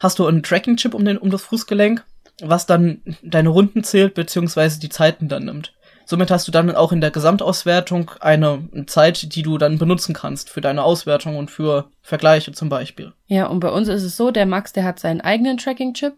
hast 0.00 0.18
du 0.18 0.26
einen 0.26 0.42
Tracking-Chip 0.42 0.94
um, 0.94 1.04
den, 1.04 1.18
um 1.18 1.30
das 1.30 1.42
Fußgelenk, 1.42 2.04
was 2.40 2.66
dann 2.66 3.02
deine 3.22 3.50
Runden 3.50 3.84
zählt, 3.84 4.14
beziehungsweise 4.14 4.80
die 4.80 4.88
Zeiten 4.88 5.28
dann 5.28 5.44
nimmt. 5.44 5.72
Somit 6.04 6.30
hast 6.30 6.48
du 6.48 6.52
dann 6.52 6.74
auch 6.74 6.92
in 6.92 7.00
der 7.00 7.10
Gesamtauswertung 7.10 8.10
eine 8.20 8.68
Zeit, 8.86 9.34
die 9.34 9.42
du 9.42 9.56
dann 9.58 9.78
benutzen 9.78 10.14
kannst 10.14 10.50
für 10.50 10.60
deine 10.60 10.82
Auswertung 10.82 11.36
und 11.36 11.50
für 11.50 11.90
Vergleiche 12.00 12.52
zum 12.52 12.68
Beispiel. 12.68 13.12
Ja, 13.26 13.46
und 13.46 13.60
bei 13.60 13.70
uns 13.70 13.88
ist 13.88 14.02
es 14.02 14.16
so, 14.16 14.30
der 14.30 14.46
Max, 14.46 14.72
der 14.72 14.84
hat 14.84 14.98
seinen 14.98 15.20
eigenen 15.20 15.58
Tracking-Chip. 15.58 16.14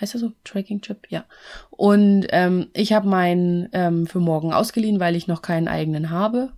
Heißt 0.00 0.14
er 0.14 0.20
so? 0.20 0.32
Tracking-Chip? 0.44 1.06
Ja. 1.10 1.24
Und 1.70 2.26
ähm, 2.30 2.68
ich 2.72 2.92
habe 2.92 3.08
meinen 3.08 3.68
ähm, 3.72 4.06
für 4.06 4.20
morgen 4.20 4.52
ausgeliehen, 4.52 5.00
weil 5.00 5.16
ich 5.16 5.28
noch 5.28 5.42
keinen 5.42 5.68
eigenen 5.68 6.10
habe. 6.10 6.52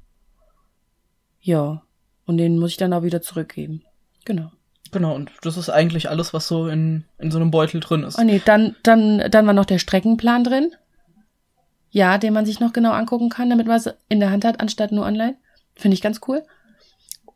Ja. 1.40 1.82
Und 2.26 2.38
den 2.38 2.58
muss 2.58 2.70
ich 2.70 2.76
dann 2.76 2.92
auch 2.92 3.02
wieder 3.02 3.22
zurückgeben. 3.22 3.82
Genau. 4.24 4.50
Genau, 4.92 5.14
und 5.14 5.30
das 5.42 5.56
ist 5.56 5.70
eigentlich 5.70 6.10
alles, 6.10 6.34
was 6.34 6.48
so 6.48 6.68
in, 6.68 7.04
in 7.18 7.30
so 7.30 7.38
einem 7.38 7.50
Beutel 7.50 7.80
drin 7.80 8.02
ist. 8.02 8.18
Oh 8.18 8.22
nee, 8.22 8.42
dann, 8.44 8.74
dann, 8.82 9.30
dann 9.30 9.46
war 9.46 9.52
noch 9.52 9.64
der 9.64 9.78
Streckenplan 9.78 10.44
drin. 10.44 10.72
Ja, 11.90 12.18
den 12.18 12.32
man 12.32 12.46
sich 12.46 12.60
noch 12.60 12.72
genau 12.72 12.92
angucken 12.92 13.30
kann, 13.30 13.50
damit 13.50 13.66
man 13.66 13.76
es 13.76 13.90
in 14.08 14.20
der 14.20 14.30
Hand 14.30 14.44
hat, 14.44 14.60
anstatt 14.60 14.92
nur 14.92 15.04
online. 15.04 15.36
Finde 15.74 15.94
ich 15.94 16.02
ganz 16.02 16.20
cool. 16.28 16.42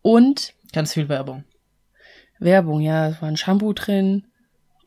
Und 0.03 0.55
Ganz 0.73 0.93
viel 0.93 1.09
Werbung. 1.09 1.45
Werbung, 2.39 2.81
ja, 2.81 3.09
es 3.09 3.23
war 3.23 3.29
ein 3.29 3.37
Shampoo 3.37 3.73
drin, 3.73 4.27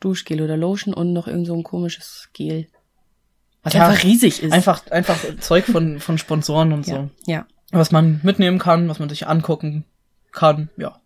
Duschgel 0.00 0.42
oder 0.42 0.56
Lotion 0.56 0.94
und 0.94 1.12
noch 1.12 1.26
irgend 1.26 1.46
so 1.46 1.54
ein 1.54 1.64
komisches 1.64 2.28
Gel. 2.32 2.68
Was 3.62 3.72
Ja, 3.72 3.88
einfach 3.88 4.04
riesig 4.04 4.42
ist. 4.42 4.52
Einfach, 4.52 4.86
einfach 4.90 5.18
Zeug 5.40 5.64
von, 5.64 5.98
von 6.00 6.18
Sponsoren 6.18 6.72
und 6.72 6.86
ja. 6.86 6.94
so. 6.94 7.10
Ja. 7.26 7.46
Was 7.70 7.90
man 7.90 8.20
mitnehmen 8.22 8.58
kann, 8.58 8.88
was 8.88 8.98
man 8.98 9.08
sich 9.08 9.26
angucken 9.26 9.84
kann, 10.32 10.70
ja. 10.76 11.00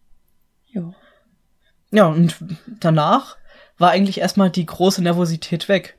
Jo. 0.68 0.94
Ja, 1.92 2.06
und 2.06 2.36
danach 2.80 3.36
war 3.78 3.90
eigentlich 3.90 4.18
erstmal 4.18 4.50
die 4.50 4.66
große 4.66 5.02
Nervosität 5.02 5.68
weg. 5.68 5.98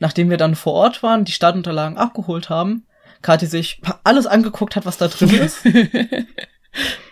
Nachdem 0.00 0.30
wir 0.30 0.36
dann 0.36 0.54
vor 0.54 0.74
Ort 0.74 1.02
waren, 1.02 1.24
die 1.24 1.32
Startunterlagen 1.32 1.96
abgeholt 1.96 2.50
haben, 2.50 2.86
Kathi 3.22 3.46
sich 3.46 3.80
alles 4.04 4.26
angeguckt 4.26 4.76
hat, 4.76 4.86
was 4.86 4.98
da 4.98 5.08
drin 5.08 5.30
ist. 5.40 5.64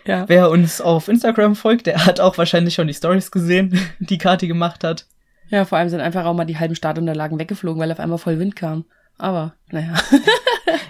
Ja. 0.04 0.28
Wer 0.28 0.50
uns 0.50 0.80
auf 0.80 1.09
Instagram 1.09 1.56
folgt, 1.56 1.87
der 1.87 2.06
hat 2.06 2.21
auch 2.21 2.38
wahrscheinlich 2.38 2.75
schon 2.75 2.87
die 2.87 2.95
Stories 2.95 3.30
gesehen, 3.30 3.80
die 3.99 4.18
Kathi 4.18 4.47
gemacht 4.47 4.85
hat. 4.85 5.06
Ja, 5.49 5.64
vor 5.64 5.78
allem 5.78 5.88
sind 5.88 6.00
einfach 6.00 6.25
auch 6.25 6.35
mal 6.35 6.45
die 6.45 6.59
halben 6.59 6.75
Startunterlagen 6.75 7.38
weggeflogen, 7.38 7.80
weil 7.80 7.92
auf 7.92 8.00
einmal 8.00 8.18
voll 8.18 8.38
Wind 8.38 8.56
kam. 8.56 8.85
Aber, 9.18 9.54
naja. 9.71 9.95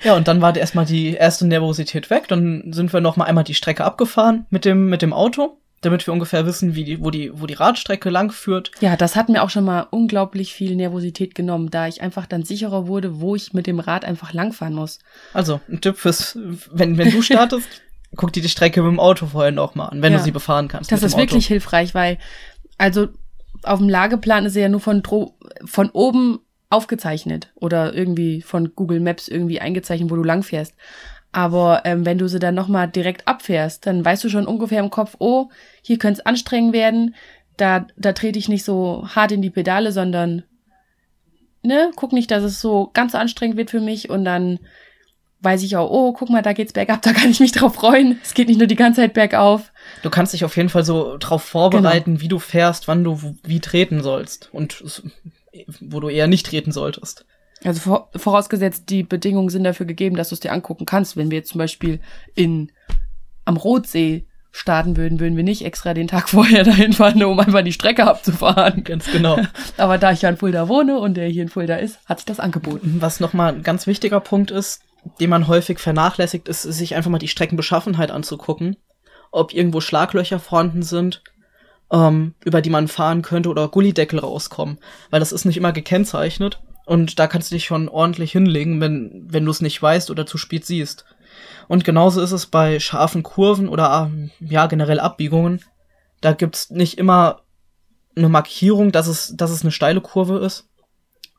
Ja, 0.03 0.15
und 0.15 0.29
dann 0.29 0.41
war 0.41 0.55
erstmal 0.55 0.85
die 0.85 1.15
erste 1.15 1.47
Nervosität 1.47 2.11
weg. 2.11 2.29
Dann 2.29 2.73
sind 2.73 2.93
wir 2.93 3.01
noch 3.01 3.17
mal 3.17 3.25
einmal 3.25 3.43
die 3.43 3.55
Strecke 3.55 3.85
abgefahren 3.85 4.47
mit 4.51 4.65
dem, 4.65 4.89
mit 4.89 5.03
dem 5.03 5.13
Auto, 5.13 5.59
damit 5.83 6.07
wir 6.07 6.13
ungefähr 6.15 6.47
wissen, 6.47 6.75
wie 6.75 6.85
die, 6.85 7.01
wo, 7.03 7.11
die, 7.11 7.31
wo 7.35 7.47
die 7.47 7.55
Radstrecke 7.55 8.11
lang 8.11 8.33
führt. 8.33 8.71
Ja, 8.81 8.97
das 8.97 9.15
hat 9.15 9.29
mir 9.29 9.43
auch 9.43 9.51
schon 9.51 9.65
mal 9.65 9.87
unglaublich 9.91 10.53
viel 10.55 10.75
Nervosität 10.75 11.35
genommen, 11.35 11.71
da 11.71 11.87
ich 11.87 12.01
einfach 12.03 12.27
dann 12.27 12.43
sicherer 12.45 12.87
wurde, 12.87 13.21
wo 13.21 13.37
ich 13.37 13.53
mit 13.53 13.67
dem 13.67 13.79
Rad 13.79 14.05
einfach 14.05 14.33
langfahren 14.33 14.75
muss. 14.75 14.99
Also, 15.35 15.61
ein 15.69 15.81
Tipp 15.81 15.97
fürs, 15.99 16.39
wenn, 16.73 16.97
wenn 16.99 17.11
du 17.11 17.23
startest, 17.23 17.69
guck 18.17 18.33
dir 18.33 18.43
die 18.43 18.49
Strecke 18.49 18.83
mit 18.83 18.91
dem 18.93 19.01
Auto 19.01 19.27
vorher 19.27 19.53
noch 19.53 19.75
mal 19.75 19.87
an, 19.87 20.01
wenn 20.03 20.13
Ja. 20.13 20.19
du 20.19 20.25
sie 20.25 20.31
befahren 20.33 20.69
kannst. 20.69 20.91
Das 20.91 21.03
ist 21.03 21.17
wirklich 21.17 21.47
hilfreich, 21.47 21.95
weil, 21.95 22.19
also, 22.79 23.09
auf 23.63 23.79
dem 23.79 23.89
Lageplan 23.89 24.47
ist 24.47 24.57
er 24.57 24.63
ja 24.63 24.69
nur 24.69 24.81
von, 24.81 25.03
von 25.65 25.91
oben 25.91 26.39
aufgezeichnet 26.69 27.53
oder 27.55 27.95
irgendwie 27.95 28.43
von 28.43 28.73
Google 28.75 29.01
Maps 29.01 29.29
irgendwie 29.29 29.61
eingezeichnet, 29.61 30.11
wo 30.11 30.17
du 30.17 30.25
langfährst. 30.25 30.75
Aber 31.33 31.83
ähm, 31.85 32.07
wenn 32.07 32.19
du 32.19 32.29
sie 32.29 32.39
dann 32.39 32.55
nochmal 32.55 32.89
direkt 32.89 33.29
abfährst, 33.29 33.87
dann 33.87 34.05
weißt 34.05 34.25
du 34.25 34.29
schon 34.29 34.47
ungefähr 34.47 34.81
im 34.81 34.91
Kopf, 34.91 35.17
oh, 35.19 35.49
hier 35.83 35.99
könnte 35.99 36.21
es 36.21 36.27
anstrengend 36.27 36.73
werden, 36.73 37.15
da, 37.57 37.87
da 37.97 38.13
trete 38.13 38.39
ich 38.39 38.49
nicht 38.49 38.65
so 38.65 39.07
hart 39.15 39.33
in 39.33 39.43
die 39.43 39.51
Pedale, 39.51 39.93
sondern 39.93 40.45
ne, 41.63 41.91
guck 41.97 42.13
nicht, 42.13 42.31
dass 42.31 42.43
es 42.43 42.61
so 42.61 42.91
ganz 42.95 43.13
so 43.13 43.19
anstrengend 43.19 43.57
wird 43.57 43.71
für 43.71 43.81
mich 43.81 44.09
und 44.11 44.25
dann 44.25 44.61
weiß 45.41 45.63
ich 45.63 45.77
auch, 45.77 45.91
oh, 45.91 46.13
guck 46.13 46.31
mal, 46.31 46.43
da 46.43 46.53
geht's 46.53 46.73
bergab, 46.73 47.03
da 47.03 47.13
kann 47.13 47.31
ich 47.31 47.41
mich 47.41 47.53
drauf 47.53 47.75
freuen. 47.75 48.19
Es 48.23 48.35
geht 48.35 48.49
nicht 48.49 48.59
nur 48.59 48.67
die 48.67 48.77
ganze 48.77 49.03
Zeit 49.03 49.15
bergauf. 49.15 49.73
Du 50.03 50.11
kannst 50.11 50.33
dich 50.33 50.45
auf 50.45 50.57
jeden 50.57 50.69
Fall 50.71 50.85
so 50.85 51.17
drauf 51.19 51.43
vorbereiten, 51.43 52.13
Genau. 52.13 52.21
wie 52.23 52.29
du 52.29 52.39
fährst, 52.39 52.89
wann 52.89 53.05
du 53.05 53.37
wie 53.43 53.61
treten 53.61 54.03
sollst 54.03 54.49
und 54.53 55.03
wo 55.81 56.01
du 56.01 56.09
eher 56.09 56.27
nicht 56.27 56.47
treten 56.47 56.73
solltest. 56.73 57.27
Also 57.65 57.81
vor, 57.81 58.11
vorausgesetzt, 58.15 58.91
die 58.91 59.03
Bedingungen 59.03 59.49
sind 59.49 59.65
dafür 59.65 59.87
gegeben, 59.87 60.17
dass 60.17 60.29
du 60.29 60.35
es 60.35 60.41
dir 60.41 60.53
angucken 60.53 60.87
kannst. 60.87 61.17
Wenn 61.17 61.31
wir 61.31 61.39
jetzt 61.39 61.51
zum 61.51 61.59
Beispiel 61.59 62.01
in 62.35 62.71
am 63.45 63.57
Rotsee 63.57 64.27
starten 64.57 64.97
würden, 64.97 65.21
würden 65.21 65.37
wir 65.37 65.45
nicht 65.45 65.65
extra 65.65 65.95
den 65.95 66.09
Tag 66.09 66.29
vorher 66.31 66.65
dahin 66.65 66.93
fahren, 66.93 67.23
um 67.23 67.39
einfach 67.39 67.63
die 67.63 67.73
Strecke 67.73 68.07
abzufahren. 68.07 68.85
Ganz 68.85 69.11
genau. 69.11 69.39
Aber 69.77 69.99
da 69.99 70.13
ich 70.13 70.23
ja 70.23 70.29
in 70.29 70.37
Fulda 70.37 70.69
wohne 70.69 70.99
und 70.99 71.15
der 71.15 71.29
hier 71.29 71.43
in 71.43 71.49
Fulda 71.49 71.77
ist, 71.77 71.99
hat 72.07 72.19
sich 72.19 72.27
das 72.27 72.41
angeboten. 72.41 72.97
Was 73.01 73.21
nochmal 73.21 73.55
ein 73.55 73.63
ganz 73.63 73.87
wichtiger 73.87 74.21
Punkt 74.21 74.51
ist, 74.51 74.83
den 75.21 75.31
man 75.31 75.47
häufig 75.47 75.79
vernachlässigt, 75.79 76.49
ist, 76.49 76.63
sich 76.63 76.97
einfach 76.97 77.11
mal 77.11 77.19
die 77.19 77.29
Streckenbeschaffenheit 77.29 78.11
anzugucken. 78.11 78.77
Ob 79.31 79.53
irgendwo 79.53 79.81
Schlaglöcher 79.81 80.39
vorhanden 80.39 80.83
sind, 80.83 81.23
ähm, 81.93 82.35
über 82.45 82.63
die 82.63 82.71
man 82.71 82.89
fahren 82.89 83.23
könnte 83.23 83.49
oder 83.49 83.69
Gullideckel 83.69 84.19
rauskommen. 84.19 84.79
Weil 85.11 85.21
das 85.21 85.33
ist 85.33 85.45
nicht 85.45 85.57
immer 85.57 85.73
gekennzeichnet. 85.73 86.61
Und 86.87 87.19
da 87.19 87.27
kannst 87.27 87.51
du 87.51 87.57
dich 87.57 87.65
schon 87.65 87.89
ordentlich 87.89 88.31
hinlegen, 88.33 88.81
wenn, 88.81 89.27
wenn 89.29 89.45
du 89.45 89.51
es 89.51 89.61
nicht 89.61 89.83
weißt 89.83 90.09
oder 90.11 90.25
zu 90.25 90.39
spät 90.39 90.65
siehst. 90.65 91.05
Und 91.67 91.85
genauso 91.85 92.23
ist 92.23 92.31
es 92.31 92.47
bei 92.47 92.79
scharfen 92.79 93.25
Kurven 93.25 93.69
oder 93.69 94.09
ähm, 94.09 94.31
ja 94.39 94.67
generell 94.67 95.01
Abbiegungen. 95.01 95.61
Da 96.21 96.33
gibt's 96.33 96.71
nicht 96.71 96.97
immer 96.97 97.43
eine 98.17 98.29
Markierung, 98.29 98.93
dass 98.93 99.09
es, 99.09 99.37
dass 99.37 99.51
es 99.51 99.63
eine 99.63 99.73
steile 99.73 100.01
Kurve 100.01 100.39
ist, 100.39 100.69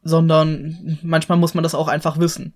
sondern 0.03 0.99
manchmal 1.01 1.37
muss 1.37 1.53
man 1.53 1.63
das 1.63 1.75
auch 1.75 1.87
einfach 1.87 2.19
wissen. 2.19 2.53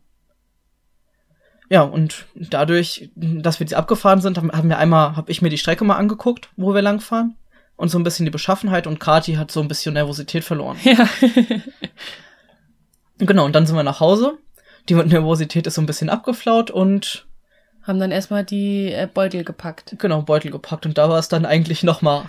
Ja, 1.70 1.84
und 1.84 2.26
dadurch, 2.36 3.10
dass 3.16 3.62
wir 3.62 3.68
die 3.68 3.78
abgefahren 3.78 4.20
sind, 4.20 4.38
haben 4.38 4.52
haben 4.52 4.68
wir 4.68 4.78
einmal, 4.78 5.16
habe 5.16 5.32
ich 5.32 5.42
mir 5.42 5.50
die 5.50 5.58
Strecke 5.58 5.86
mal 5.86 5.96
angeguckt, 5.96 6.50
wo 6.58 6.74
wir 6.74 6.82
langfahren. 6.82 7.38
Und 7.78 7.88
so 7.88 7.98
ein 7.98 8.04
bisschen 8.04 8.26
die 8.26 8.32
Beschaffenheit 8.32 8.86
und 8.86 9.00
Kati 9.00 9.36
hat 9.36 9.50
so 9.50 9.62
ein 9.62 9.70
bisschen 9.70 9.94
Nervosität 9.94 10.44
verloren. 10.44 10.78
Ja. 10.84 11.08
Genau, 13.22 13.46
und 13.46 13.54
dann 13.56 13.66
sind 13.66 13.76
wir 13.76 13.84
nach 13.84 14.00
Hause. 14.00 14.38
Die 14.90 14.96
Nervosität 14.96 15.68
ist 15.68 15.76
so 15.76 15.82
ein 15.82 15.86
bisschen 15.86 16.10
abgeflaut 16.10 16.72
und 16.72 17.28
Haben 17.84 18.00
dann 18.00 18.12
erstmal 18.12 18.44
die 18.44 18.92
äh, 18.92 19.08
Beutel 19.12 19.44
gepackt. 19.44 19.96
genau, 20.00 20.22
Beutel 20.24 20.52
gepackt. 20.52 20.86
Und 20.86 20.98
da 20.98 21.10
war 21.10 21.20
es 21.20 21.28
dann 21.30 21.46
eigentlich 21.46 21.84
noch 21.84 22.02
mal 22.02 22.26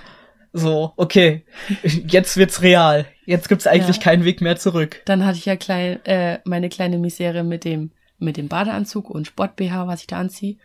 So, 0.52 0.92
okay, 0.96 1.44
jetzt 1.82 2.36
wird's 2.36 2.60
real. 2.60 3.06
Jetzt 3.24 3.48
gibt's 3.48 3.66
eigentlich 3.66 3.96
Ja. 3.96 4.02
keinen 4.02 4.24
Weg 4.24 4.40
mehr 4.42 4.56
zurück. 4.56 5.00
Dann 5.06 5.24
hatte 5.24 5.38
ich 5.38 5.46
ja 5.46 5.56
klein, 5.56 6.04
äh, 6.04 6.40
meine 6.44 6.68
kleine 6.68 6.98
Misere 6.98 7.42
mit 7.42 7.64
dem, 7.64 7.92
mit 8.18 8.36
dem 8.36 8.48
Badeanzug 8.48 9.08
und 9.08 9.26
Sport-BH, 9.26 9.86
was 9.86 10.02
ich 10.02 10.06
da 10.08 10.18
anziehe. 10.18 10.56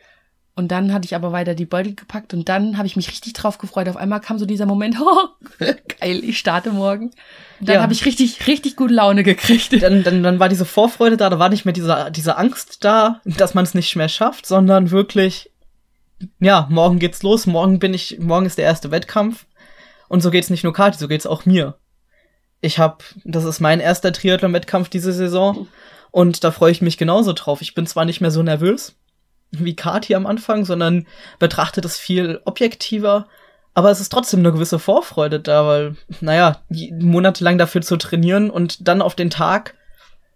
Und 0.57 0.69
dann 0.69 0.91
hatte 0.91 1.05
ich 1.05 1.13
aber 1.15 1.31
weiter 1.31 1.53
die 1.53 1.67
Beutel 1.67 1.93
gepackt 1.93 2.33
und 2.33 2.49
dann 2.49 2.77
habe 2.79 2.87
ich 2.87 2.95
mich 2.95 3.07
richtig 3.09 3.33
drauf 3.33 3.59
gefreut. 3.59 3.87
Auf 3.87 3.95
einmal 3.95 4.19
kam 4.21 4.39
so 4.39 4.47
dieser 4.47 4.65
Moment, 4.65 4.95
oh, 4.99 5.27
geil, 5.99 6.23
ich 6.23 6.39
starte 6.39 6.71
morgen. 6.71 7.11
Und 7.59 7.69
dann 7.69 7.75
Ja. 7.75 7.81
habe 7.83 7.93
ich 7.93 8.05
richtig, 8.05 8.47
richtig 8.47 8.75
gute 8.75 8.95
Laune 8.95 9.21
gekriegt. 9.23 9.79
Dann, 9.83 10.01
dann, 10.03 10.23
dann 10.23 10.39
war 10.39 10.49
diese 10.49 10.65
Vorfreude 10.65 11.15
da, 11.15 11.29
da 11.29 11.37
war 11.37 11.49
nicht 11.49 11.65
mehr 11.65 11.75
diese, 11.75 12.09
diese 12.11 12.37
Angst 12.37 12.83
da, 12.83 13.21
dass 13.23 13.53
man 13.53 13.65
es 13.65 13.75
nicht 13.75 13.95
mehr 13.95 14.09
schafft, 14.09 14.47
sondern 14.47 14.89
wirklich, 14.89 15.51
ja, 16.39 16.65
morgen 16.71 16.97
geht's 16.97 17.21
los, 17.21 17.45
morgen 17.45 17.77
bin 17.77 17.93
ich, 17.93 18.17
morgen 18.17 18.47
ist 18.47 18.57
der 18.57 18.65
erste 18.65 18.89
Wettkampf. 18.89 19.45
Und 20.07 20.21
so 20.21 20.31
geht's 20.31 20.49
nicht 20.49 20.63
nur 20.63 20.73
Kati, 20.73 20.97
so 20.97 21.07
geht's 21.07 21.27
auch 21.27 21.45
mir. 21.45 21.75
Ich 22.61 22.79
hab, 22.79 23.03
das 23.25 23.43
ist 23.43 23.59
mein 23.59 23.79
erster 23.79 24.11
Triathlon-Wettkampf 24.11 24.89
diese 24.89 25.13
Saison 25.13 25.67
und 26.09 26.43
da 26.43 26.49
freue 26.49 26.71
ich 26.71 26.81
mich 26.81 26.97
genauso 26.97 27.33
drauf. 27.33 27.61
Ich 27.61 27.75
bin 27.75 27.85
zwar 27.85 28.05
nicht 28.05 28.21
mehr 28.21 28.31
so 28.31 28.41
nervös 28.41 28.95
wie 29.51 29.75
Kati 29.75 30.15
am 30.15 30.25
Anfang, 30.25 30.65
sondern 30.65 31.07
betrachte 31.39 31.81
das 31.81 31.97
viel 31.97 32.41
objektiver, 32.45 33.27
aber 33.77 33.91
es 33.91 33.99
ist 33.99 34.09
trotzdem 34.09 34.39
eine 34.39 34.51
gewisse 34.51 34.79
Vorfreude 34.79 35.39
da, 35.39 35.67
weil, 35.67 35.95
naja, 36.19 36.63
monatelang 36.99 37.59
dafür 37.59 37.81
zu 37.81 37.97
trainieren 37.97 38.49
und 38.49 38.87
dann 38.87 39.03
auf 39.03 39.13
den 39.13 39.29
Tag, 39.29 39.75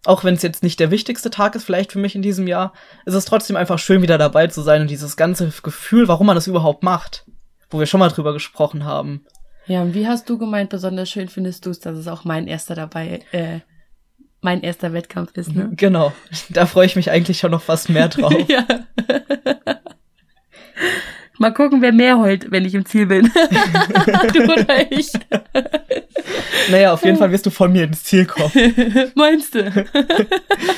auch 0.06 0.24
wenn 0.24 0.36
es 0.36 0.44
jetzt 0.44 0.62
nicht 0.62 0.80
der 0.80 0.92
wichtigste 0.92 1.32
Tag 1.32 1.56
ist, 1.56 1.64
vielleicht 1.64 1.92
für 1.92 1.98
mich 1.98 2.16
in 2.16 2.22
diesem 2.22 2.48
Jahr, 2.48 2.72
ist 3.06 3.16
es 3.16 3.26
trotzdem 3.26 3.56
einfach 3.56 3.80
schön, 3.80 4.04
wieder 4.04 4.20
dabei 4.20 4.46
zu 4.46 4.62
sein 4.62 4.82
und 4.82 4.92
dieses 4.92 5.18
ganze 5.18 5.52
Gefühl, 5.64 6.08
warum 6.08 6.28
man 6.28 6.36
das 6.36 6.46
überhaupt 6.46 6.84
macht, 6.84 7.26
wo 7.72 7.80
wir 7.80 7.88
schon 7.88 8.00
mal 8.00 8.10
drüber 8.10 8.32
gesprochen 8.34 8.86
haben. 8.86 9.26
Ja, 9.66 9.82
und 9.82 9.96
wie 9.96 10.08
hast 10.08 10.30
du 10.30 10.38
gemeint, 10.38 10.70
besonders 10.70 11.10
schön 11.10 11.28
findest 11.28 11.66
du 11.66 11.72
es, 11.72 11.80
dass 11.80 11.98
es 11.98 12.08
auch 12.08 12.26
mein 12.26 12.48
erster 12.48 12.76
dabei, 12.76 13.22
äh, 13.32 13.62
mein 14.42 14.62
erster 14.62 14.94
Wettkampf 14.94 15.38
ist, 15.38 15.56
ne? 15.56 15.72
Genau, 15.76 16.14
da 16.50 16.66
freue 16.66 16.88
ich 16.88 16.96
mich 16.96 17.12
eigentlich 17.12 17.40
schon 17.40 17.52
noch 17.52 17.62
fast 17.62 17.90
mehr 17.90 18.10
drauf. 18.10 18.34
ja. 18.48 18.66
Mal 21.38 21.54
gucken, 21.54 21.82
wer 21.82 21.92
mehr 21.92 22.20
heult, 22.20 22.52
wenn 22.52 22.66
ich 22.66 22.76
im 22.76 22.86
Ziel 22.86 23.08
bin. 23.08 23.32
du 24.34 24.44
oder 24.44 24.92
ich. 24.92 25.12
naja, 26.70 26.94
auf 26.94 27.04
jeden 27.04 27.18
Fall 27.18 27.32
wirst 27.32 27.46
du 27.46 27.50
von 27.50 27.72
mir 27.72 27.86
ins 27.86 28.04
Ziel 28.04 28.26
kommen. 28.26 28.52
Meinst 29.16 29.56
du? 29.56 29.88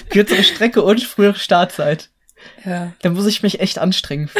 Kürzere 0.09 0.43
Strecke 0.43 0.81
und 0.81 1.03
frühere 1.03 1.35
Startzeit. 1.35 2.09
Ja. 2.63 2.93
Da 3.01 3.09
muss 3.09 3.25
ich 3.25 3.43
mich 3.43 3.59
echt 3.59 3.77
anstrengen 3.77 4.29
für. 4.29 4.39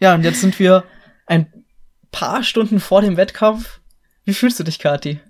Ja, 0.00 0.14
und 0.14 0.24
jetzt 0.24 0.40
sind 0.40 0.58
wir 0.58 0.84
ein 1.26 1.52
paar 2.10 2.42
Stunden 2.42 2.80
vor 2.80 3.02
dem 3.02 3.16
Wettkampf. 3.16 3.80
Wie 4.24 4.34
fühlst 4.34 4.58
du 4.58 4.64
dich, 4.64 4.78
Kathi? 4.78 5.20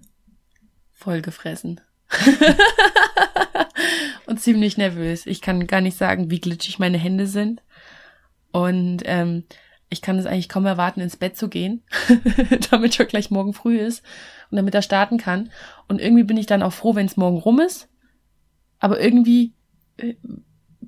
Voll 0.92 1.20
gefressen. 1.20 1.80
und 4.26 4.40
ziemlich 4.40 4.76
nervös. 4.76 5.26
Ich 5.26 5.40
kann 5.40 5.66
gar 5.66 5.80
nicht 5.80 5.96
sagen, 5.96 6.30
wie 6.30 6.40
glitschig 6.40 6.78
meine 6.78 6.98
Hände 6.98 7.26
sind. 7.26 7.62
Und 8.50 9.02
ähm, 9.04 9.44
ich 9.90 10.02
kann 10.02 10.18
es 10.18 10.26
eigentlich 10.26 10.48
kaum 10.48 10.66
erwarten, 10.66 11.00
ins 11.00 11.16
Bett 11.16 11.36
zu 11.36 11.48
gehen, 11.48 11.82
damit 12.70 12.94
schon 12.94 13.06
gleich 13.06 13.30
morgen 13.30 13.54
früh 13.54 13.78
ist 13.78 14.02
und 14.50 14.56
damit 14.56 14.74
er 14.74 14.82
starten 14.82 15.18
kann. 15.18 15.50
Und 15.86 16.00
irgendwie 16.00 16.24
bin 16.24 16.36
ich 16.36 16.46
dann 16.46 16.62
auch 16.62 16.72
froh, 16.72 16.94
wenn 16.94 17.06
es 17.06 17.16
morgen 17.16 17.38
rum 17.38 17.60
ist. 17.60 17.88
Aber 18.80 19.00
irgendwie 19.00 19.54
äh, 19.96 20.14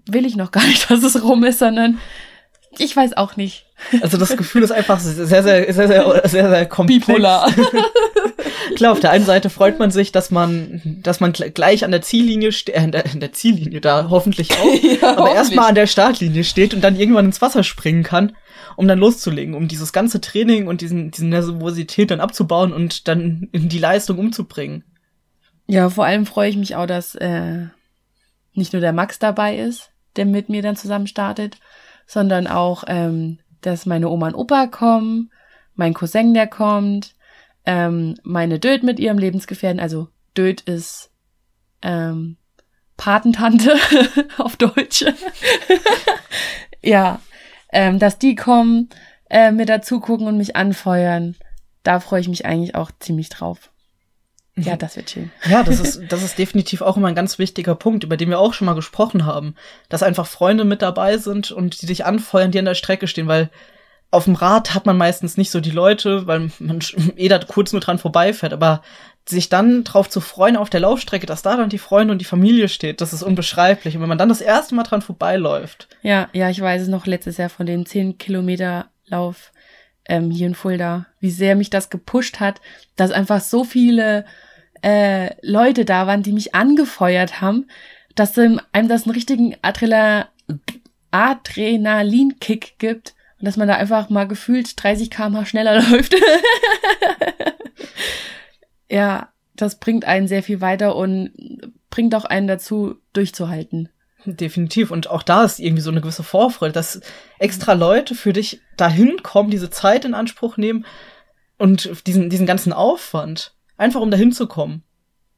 will 0.06 0.26
ich 0.26 0.36
noch 0.36 0.50
gar 0.50 0.66
nicht, 0.66 0.84
dass 0.90 1.02
es 1.02 1.22
rum 1.22 1.44
ist, 1.44 1.58
sondern 1.58 1.98
ich 2.78 2.94
weiß 2.94 3.16
auch 3.16 3.36
nicht. 3.36 3.66
Also 4.00 4.16
das 4.16 4.36
Gefühl 4.36 4.62
ist 4.62 4.70
einfach 4.70 5.00
sehr, 5.00 5.26
sehr, 5.26 5.42
sehr, 5.42 5.74
sehr, 5.74 6.28
sehr, 6.28 6.50
sehr, 6.50 6.66
komplex. 6.66 7.06
Bipolar. 7.06 7.50
Klar, 8.76 8.92
auf 8.92 9.00
der 9.00 9.10
einen 9.10 9.24
Seite 9.24 9.50
freut 9.50 9.78
man 9.78 9.90
sich, 9.90 10.12
dass 10.12 10.30
man, 10.30 10.80
dass 11.02 11.20
man 11.20 11.32
gl- 11.32 11.50
gleich 11.50 11.84
an 11.84 11.90
der 11.90 12.02
Ziellinie 12.02 12.52
steht, 12.52 12.74
äh, 12.74 12.82
in 12.84 12.92
der, 12.92 13.06
in 13.06 13.20
der 13.20 13.32
Ziellinie 13.32 13.80
da 13.80 14.08
hoffentlich 14.10 14.50
auch, 14.52 14.74
Ja, 15.02 15.16
aber 15.16 15.32
erstmal 15.34 15.68
an 15.68 15.74
der 15.74 15.86
Startlinie 15.86 16.44
steht 16.44 16.74
und 16.74 16.82
dann 16.82 16.96
irgendwann 16.98 17.26
ins 17.26 17.40
Wasser 17.42 17.62
springen 17.62 18.02
kann, 18.02 18.36
um 18.76 18.86
dann 18.88 18.98
loszulegen, 18.98 19.54
um 19.54 19.68
dieses 19.68 19.92
ganze 19.92 20.20
Training 20.20 20.66
und 20.66 20.80
diesen, 20.80 21.10
diese 21.10 21.26
Nervosität 21.26 22.10
dann 22.10 22.20
abzubauen 22.20 22.72
und 22.72 23.08
dann 23.08 23.48
in 23.52 23.68
die 23.68 23.78
Leistung 23.78 24.18
umzubringen. 24.18 24.84
Ja, 25.66 25.88
vor 25.88 26.04
allem 26.04 26.26
freue 26.26 26.50
ich 26.50 26.56
mich 26.56 26.76
auch, 26.76 26.86
dass 26.86 27.14
äh, 27.14 27.66
nicht 28.54 28.72
nur 28.72 28.80
der 28.80 28.92
Max 28.92 29.18
dabei 29.18 29.56
ist, 29.56 29.90
der 30.16 30.26
mit 30.26 30.48
mir 30.48 30.62
dann 30.62 30.76
zusammen 30.76 31.06
startet, 31.06 31.58
sondern 32.06 32.46
auch, 32.46 32.84
ähm, 32.88 33.38
dass 33.60 33.86
meine 33.86 34.08
Oma 34.08 34.28
und 34.28 34.34
Opa 34.34 34.66
kommen, 34.66 35.30
mein 35.76 35.94
Cousin, 35.94 36.34
der 36.34 36.48
kommt, 36.48 37.14
ähm, 37.66 38.16
meine 38.22 38.58
Död 38.58 38.82
mit 38.82 38.98
ihrem 38.98 39.18
Lebensgefährten, 39.18 39.80
also 39.80 40.08
Död 40.36 40.60
ist 40.62 41.10
ähm, 41.82 42.36
Patentante 42.96 43.74
auf 44.38 44.56
Deutsch. 44.56 45.04
ja, 46.82 47.20
ähm, 47.72 47.98
dass 47.98 48.18
die 48.18 48.34
kommen, 48.34 48.90
äh, 49.28 49.52
mir 49.52 49.66
dazu 49.66 50.00
gucken 50.00 50.26
und 50.26 50.36
mich 50.36 50.56
anfeuern. 50.56 51.36
Da 51.82 52.00
freue 52.00 52.20
ich 52.20 52.28
mich 52.28 52.44
eigentlich 52.44 52.74
auch 52.74 52.90
ziemlich 52.98 53.28
drauf. 53.28 53.70
Ja, 54.56 54.76
das 54.76 54.96
wird 54.96 55.10
schön. 55.10 55.30
Ja, 55.48 55.62
das 55.62 55.80
ist, 55.80 56.02
das 56.08 56.22
ist 56.22 56.38
definitiv 56.38 56.82
auch 56.82 56.96
immer 56.96 57.08
ein 57.08 57.14
ganz 57.14 57.38
wichtiger 57.38 57.74
Punkt, 57.74 58.04
über 58.04 58.16
den 58.16 58.28
wir 58.28 58.38
auch 58.38 58.52
schon 58.52 58.66
mal 58.66 58.74
gesprochen 58.74 59.24
haben. 59.24 59.54
Dass 59.88 60.02
einfach 60.02 60.26
Freunde 60.26 60.64
mit 60.64 60.82
dabei 60.82 61.16
sind 61.18 61.50
und 61.50 61.80
die 61.80 61.86
dich 61.86 62.04
anfeuern, 62.04 62.50
die 62.50 62.58
an 62.58 62.64
der 62.64 62.74
Strecke 62.74 63.06
stehen, 63.06 63.28
weil 63.28 63.50
auf 64.10 64.24
dem 64.24 64.34
Rad 64.34 64.74
hat 64.74 64.86
man 64.86 64.96
meistens 64.96 65.36
nicht 65.36 65.50
so 65.50 65.60
die 65.60 65.70
Leute, 65.70 66.26
weil 66.26 66.50
man 66.58 66.80
eh 67.16 67.28
da 67.28 67.38
kurz 67.38 67.72
nur 67.72 67.80
dran 67.80 67.98
vorbeifährt, 67.98 68.52
aber 68.52 68.82
sich 69.28 69.48
dann 69.48 69.84
drauf 69.84 70.08
zu 70.08 70.20
freuen 70.20 70.56
auf 70.56 70.70
der 70.70 70.80
Laufstrecke, 70.80 71.26
dass 71.26 71.42
da 71.42 71.56
dann 71.56 71.68
die 71.68 71.78
Freunde 71.78 72.10
und 72.12 72.18
die 72.18 72.24
Familie 72.24 72.68
steht, 72.68 73.00
das 73.00 73.12
ist 73.12 73.22
unbeschreiblich. 73.22 73.94
Und 73.94 74.02
wenn 74.02 74.08
man 74.08 74.18
dann 74.18 74.28
das 74.28 74.40
erste 74.40 74.74
Mal 74.74 74.82
dran 74.82 75.02
vorbeiläuft, 75.02 75.88
Ja, 76.02 76.28
ja, 76.32 76.50
ich 76.50 76.60
weiß 76.60 76.82
es 76.82 76.88
noch 76.88 77.06
letztes 77.06 77.36
Jahr 77.36 77.50
von 77.50 77.66
dem 77.66 77.86
10 77.86 78.18
Kilometer 78.18 78.86
Lauf 79.06 79.52
ähm, 80.06 80.30
hier 80.30 80.48
in 80.48 80.54
Fulda, 80.54 81.06
wie 81.20 81.30
sehr 81.30 81.54
mich 81.54 81.70
das 81.70 81.90
gepusht 81.90 82.40
hat, 82.40 82.60
dass 82.96 83.12
einfach 83.12 83.40
so 83.40 83.62
viele 83.62 84.24
äh, 84.82 85.30
Leute 85.42 85.84
da 85.84 86.08
waren, 86.08 86.22
die 86.24 86.32
mich 86.32 86.54
angefeuert 86.54 87.40
haben, 87.40 87.68
dass 88.16 88.36
ähm, 88.38 88.60
einem 88.72 88.88
das 88.88 89.04
einen 89.04 89.14
richtigen 89.14 89.56
Adrenalinkick 91.12 92.78
gibt 92.78 93.14
und 93.40 93.46
dass 93.46 93.56
man 93.56 93.68
da 93.68 93.74
einfach 93.74 94.10
mal 94.10 94.28
gefühlt 94.28 94.80
30 94.82 95.10
km 95.10 95.44
schneller 95.44 95.82
läuft. 95.90 96.14
ja, 98.88 99.32
das 99.56 99.78
bringt 99.80 100.04
einen 100.04 100.28
sehr 100.28 100.42
viel 100.42 100.60
weiter 100.60 100.94
und 100.94 101.32
bringt 101.88 102.14
auch 102.14 102.24
einen 102.24 102.46
dazu, 102.46 102.96
durchzuhalten. 103.12 103.88
Definitiv. 104.26 104.90
Und 104.90 105.08
auch 105.08 105.22
da 105.22 105.44
ist 105.44 105.58
irgendwie 105.58 105.82
so 105.82 105.90
eine 105.90 106.02
gewisse 106.02 106.22
Vorfreude, 106.22 106.72
dass 106.72 107.00
extra 107.38 107.72
Leute 107.72 108.14
für 108.14 108.34
dich 108.34 108.60
dahin 108.76 109.22
kommen, 109.22 109.50
diese 109.50 109.70
Zeit 109.70 110.04
in 110.04 110.14
Anspruch 110.14 110.58
nehmen 110.58 110.84
und 111.56 112.06
diesen, 112.06 112.28
diesen 112.28 112.46
ganzen 112.46 112.74
Aufwand, 112.74 113.54
einfach 113.78 114.00
um 114.00 114.10
dahin 114.10 114.32
zu 114.32 114.46
kommen. 114.46 114.82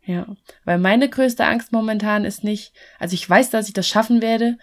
Ja, 0.04 0.26
weil 0.64 0.78
meine 0.78 1.08
größte 1.08 1.44
Angst 1.44 1.70
momentan 1.70 2.24
ist 2.24 2.42
nicht, 2.42 2.72
also 2.98 3.14
ich 3.14 3.28
weiß, 3.28 3.50
dass 3.50 3.68
ich 3.68 3.72
das 3.72 3.86
schaffen 3.86 4.20
werde, 4.20 4.58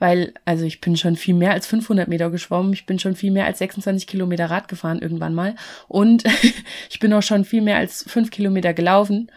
weil, 0.00 0.32
also 0.46 0.64
ich 0.64 0.80
bin 0.80 0.96
schon 0.96 1.14
viel 1.14 1.34
mehr 1.34 1.52
als 1.52 1.66
500 1.66 2.08
Meter 2.08 2.30
geschwommen, 2.30 2.72
ich 2.72 2.86
bin 2.86 2.98
schon 2.98 3.14
viel 3.14 3.30
mehr 3.30 3.44
als 3.44 3.58
26 3.58 4.06
Kilometer 4.08 4.46
Rad 4.46 4.66
gefahren 4.66 5.00
irgendwann 5.00 5.34
mal. 5.34 5.54
Und 5.86 6.24
ich 6.90 6.98
bin 6.98 7.12
auch 7.12 7.22
schon 7.22 7.44
viel 7.44 7.60
mehr 7.60 7.76
als 7.76 8.02
5 8.08 8.30
Kilometer 8.30 8.72
gelaufen. 8.72 9.30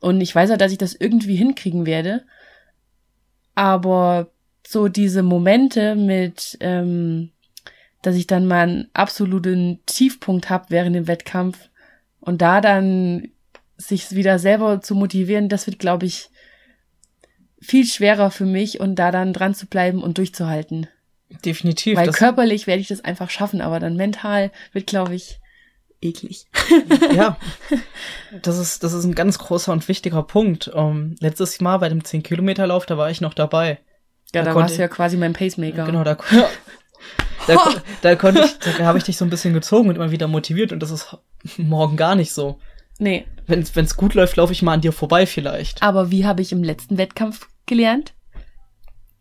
Und 0.00 0.20
ich 0.20 0.34
weiß 0.34 0.50
auch, 0.50 0.56
dass 0.56 0.72
ich 0.72 0.78
das 0.78 0.94
irgendwie 0.94 1.36
hinkriegen 1.36 1.86
werde, 1.86 2.24
aber 3.54 4.30
so 4.66 4.88
diese 4.88 5.22
Momente 5.22 5.94
mit, 5.94 6.58
ähm, 6.60 7.30
dass 8.02 8.16
ich 8.16 8.26
dann 8.26 8.46
mal 8.46 8.68
einen 8.68 8.88
absoluten 8.94 9.80
Tiefpunkt 9.86 10.50
habe 10.50 10.66
während 10.70 10.96
dem 10.96 11.06
Wettkampf 11.06 11.68
und 12.20 12.42
da 12.42 12.60
dann 12.60 13.28
sich 13.76 14.14
wieder 14.14 14.38
selber 14.38 14.80
zu 14.80 14.94
motivieren, 14.94 15.48
das 15.48 15.66
wird, 15.66 15.78
glaube 15.78 16.06
ich, 16.06 16.30
viel 17.60 17.86
schwerer 17.86 18.30
für 18.30 18.46
mich 18.46 18.80
und 18.80 18.94
da 18.96 19.10
dann 19.10 19.32
dran 19.32 19.54
zu 19.54 19.66
bleiben 19.66 20.02
und 20.02 20.18
durchzuhalten. 20.18 20.86
Definitiv. 21.44 21.96
Weil 21.96 22.10
körperlich 22.10 22.66
werde 22.66 22.80
ich 22.80 22.88
das 22.88 23.04
einfach 23.04 23.30
schaffen, 23.30 23.60
aber 23.60 23.78
dann 23.80 23.96
mental 23.96 24.50
wird, 24.72 24.86
glaube 24.86 25.14
ich, 25.14 25.38
eklig. 26.00 26.46
ja, 27.14 27.36
das 28.42 28.58
ist, 28.58 28.82
das 28.82 28.92
ist 28.94 29.04
ein 29.04 29.14
ganz 29.14 29.38
großer 29.38 29.70
und 29.72 29.86
wichtiger 29.88 30.22
Punkt. 30.22 30.68
Um, 30.68 31.14
letztes 31.20 31.60
Mal 31.60 31.76
bei 31.78 31.88
dem 31.88 32.00
10-Kilometer-Lauf, 32.00 32.86
da 32.86 32.96
war 32.98 33.10
ich 33.10 33.20
noch 33.20 33.34
dabei. 33.34 33.78
Ja, 34.34 34.42
Da 34.42 34.50
da, 34.50 34.54
warst 34.54 34.76
du 34.76 34.82
ja 34.82 34.88
quasi 34.88 35.16
mein 35.16 35.32
Pacemaker. 35.34 35.84
Genau, 35.84 36.02
da, 36.04 36.16
da, 37.46 37.56
kon- 37.56 37.80
da 38.02 38.16
konnte 38.16 38.42
ich, 38.44 38.58
da 38.78 38.84
habe 38.84 38.98
ich 38.98 39.04
dich 39.04 39.16
so 39.16 39.24
ein 39.24 39.30
bisschen 39.30 39.54
gezogen 39.54 39.88
und 39.88 39.96
immer 39.96 40.10
wieder 40.10 40.26
motiviert 40.28 40.72
und 40.72 40.80
das 40.80 40.90
ist 40.90 41.16
morgen 41.58 41.96
gar 41.96 42.14
nicht 42.14 42.32
so. 42.32 42.58
Nee, 43.00 43.26
Wenn 43.46 43.62
es 43.62 43.96
gut 43.96 44.14
läuft, 44.14 44.36
laufe 44.36 44.52
ich 44.52 44.62
mal 44.62 44.74
an 44.74 44.80
dir 44.80 44.92
vorbei 44.92 45.26
vielleicht. 45.26 45.82
aber 45.82 46.10
wie 46.10 46.24
habe 46.24 46.42
ich 46.42 46.52
im 46.52 46.62
letzten 46.62 46.98
Wettkampf 46.98 47.48
gelernt? 47.66 48.12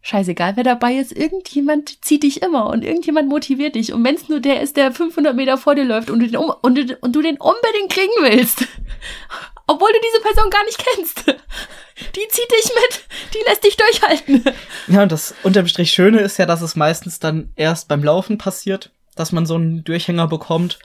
scheißegal, 0.02 0.56
wer 0.56 0.64
dabei 0.64 0.96
ist, 0.96 1.12
irgendjemand 1.12 2.04
zieht 2.04 2.24
dich 2.24 2.42
immer 2.42 2.68
und 2.68 2.84
irgendjemand 2.84 3.30
motiviert 3.30 3.76
dich. 3.76 3.94
Und 3.94 4.04
wenn 4.04 4.16
es 4.16 4.30
nur 4.30 4.40
der 4.40 4.62
ist, 4.62 4.78
der 4.78 4.92
500 4.92 5.36
Meter 5.36 5.58
vor 5.58 5.76
dir 5.76 5.84
läuft 5.84 6.10
und 6.10 6.20
du, 6.20 6.28
den 6.28 6.38
um, 6.38 6.50
und, 6.62 7.02
und 7.02 7.16
du 7.16 7.22
den 7.22 7.38
unbedingt 7.38 7.92
kriegen 7.92 8.12
willst, 8.22 8.62
obwohl 9.68 9.90
du 9.92 10.00
diese 10.08 10.24
Person 10.24 10.50
gar 10.50 10.64
nicht 10.66 10.84
kennst, 10.84 11.26
die 12.16 12.28
zieht 12.30 12.52
dich 12.52 12.72
mit, 12.74 13.34
die 13.34 13.50
lässt 13.50 13.64
dich 13.64 13.78
durchhalten. 13.78 14.44
Ja, 14.88 15.04
und 15.04 15.12
das 15.12 15.36
unterm 15.44 15.68
Strich 15.68 15.92
Schöne 15.92 16.20
ist 16.20 16.38
ja, 16.38 16.48
dass 16.48 16.62
es 16.62 16.76
meistens 16.76 17.20
dann 17.20 17.52
erst 17.56 17.88
beim 17.88 18.04
Laufen 18.04 18.40
passiert, 18.40 18.92
dass 19.16 19.32
man 19.32 19.46
so 19.46 19.56
einen 19.56 19.84
Durchhänger 19.84 20.28
bekommt. 20.28 20.80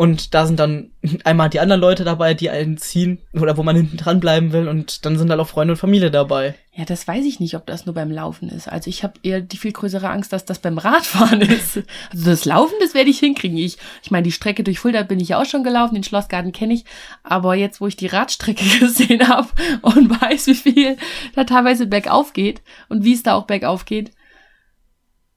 Und 0.00 0.32
da 0.32 0.46
sind 0.46 0.58
dann 0.58 0.92
einmal 1.24 1.50
die 1.50 1.60
anderen 1.60 1.82
Leute 1.82 2.04
dabei, 2.04 2.32
die 2.32 2.48
einen 2.48 2.78
ziehen 2.78 3.18
oder 3.34 3.58
wo 3.58 3.62
man 3.62 3.76
hinten 3.76 3.98
dran 3.98 4.18
bleiben 4.18 4.50
will. 4.50 4.66
Und 4.66 5.04
dann 5.04 5.18
sind 5.18 5.28
da 5.28 5.38
auch 5.38 5.46
Freunde 5.46 5.74
und 5.74 5.76
Familie 5.76 6.10
dabei. 6.10 6.54
Ja, 6.72 6.86
das 6.86 7.06
weiß 7.06 7.22
ich 7.26 7.38
nicht, 7.38 7.54
ob 7.54 7.66
das 7.66 7.84
nur 7.84 7.94
beim 7.94 8.10
Laufen 8.10 8.48
ist. 8.48 8.66
Also 8.66 8.88
ich 8.88 9.04
habe 9.04 9.20
eher 9.22 9.42
die 9.42 9.58
viel 9.58 9.72
größere 9.72 10.08
Angst, 10.08 10.32
dass 10.32 10.46
das 10.46 10.58
beim 10.58 10.78
Radfahren 10.78 11.40
ist. 11.42 11.82
Also 12.12 12.30
das 12.30 12.46
Laufen, 12.46 12.72
das 12.80 12.94
werde 12.94 13.10
ich 13.10 13.18
hinkriegen. 13.18 13.58
Ich, 13.58 13.76
ich 14.02 14.10
meine, 14.10 14.22
die 14.22 14.32
Strecke 14.32 14.64
durch 14.64 14.78
Fulda 14.78 15.02
bin 15.02 15.20
ich 15.20 15.28
ja 15.28 15.38
auch 15.38 15.44
schon 15.44 15.64
gelaufen, 15.64 15.96
den 15.96 16.04
Schlossgarten 16.04 16.52
kenne 16.52 16.72
ich. 16.72 16.86
Aber 17.22 17.54
jetzt, 17.54 17.82
wo 17.82 17.86
ich 17.86 17.96
die 17.96 18.06
Radstrecke 18.06 18.64
gesehen 18.80 19.28
habe 19.28 19.48
und 19.82 20.18
weiß, 20.22 20.46
wie 20.46 20.54
viel 20.54 20.96
da 21.34 21.44
teilweise 21.44 21.86
bergauf 21.86 22.32
geht 22.32 22.62
und 22.88 23.04
wie 23.04 23.12
es 23.12 23.22
da 23.22 23.34
auch 23.34 23.44
bergauf 23.44 23.84
geht, 23.84 24.12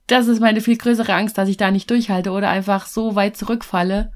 das 0.07 0.27
ist 0.27 0.39
meine 0.39 0.61
viel 0.61 0.77
größere 0.77 1.13
Angst, 1.13 1.37
dass 1.37 1.49
ich 1.49 1.57
da 1.57 1.69
nicht 1.69 1.89
durchhalte 1.89 2.31
oder 2.31 2.47
einfach 2.47 2.85
so 2.85 3.15
weit 3.15 3.35
zurückfalle 3.35 4.13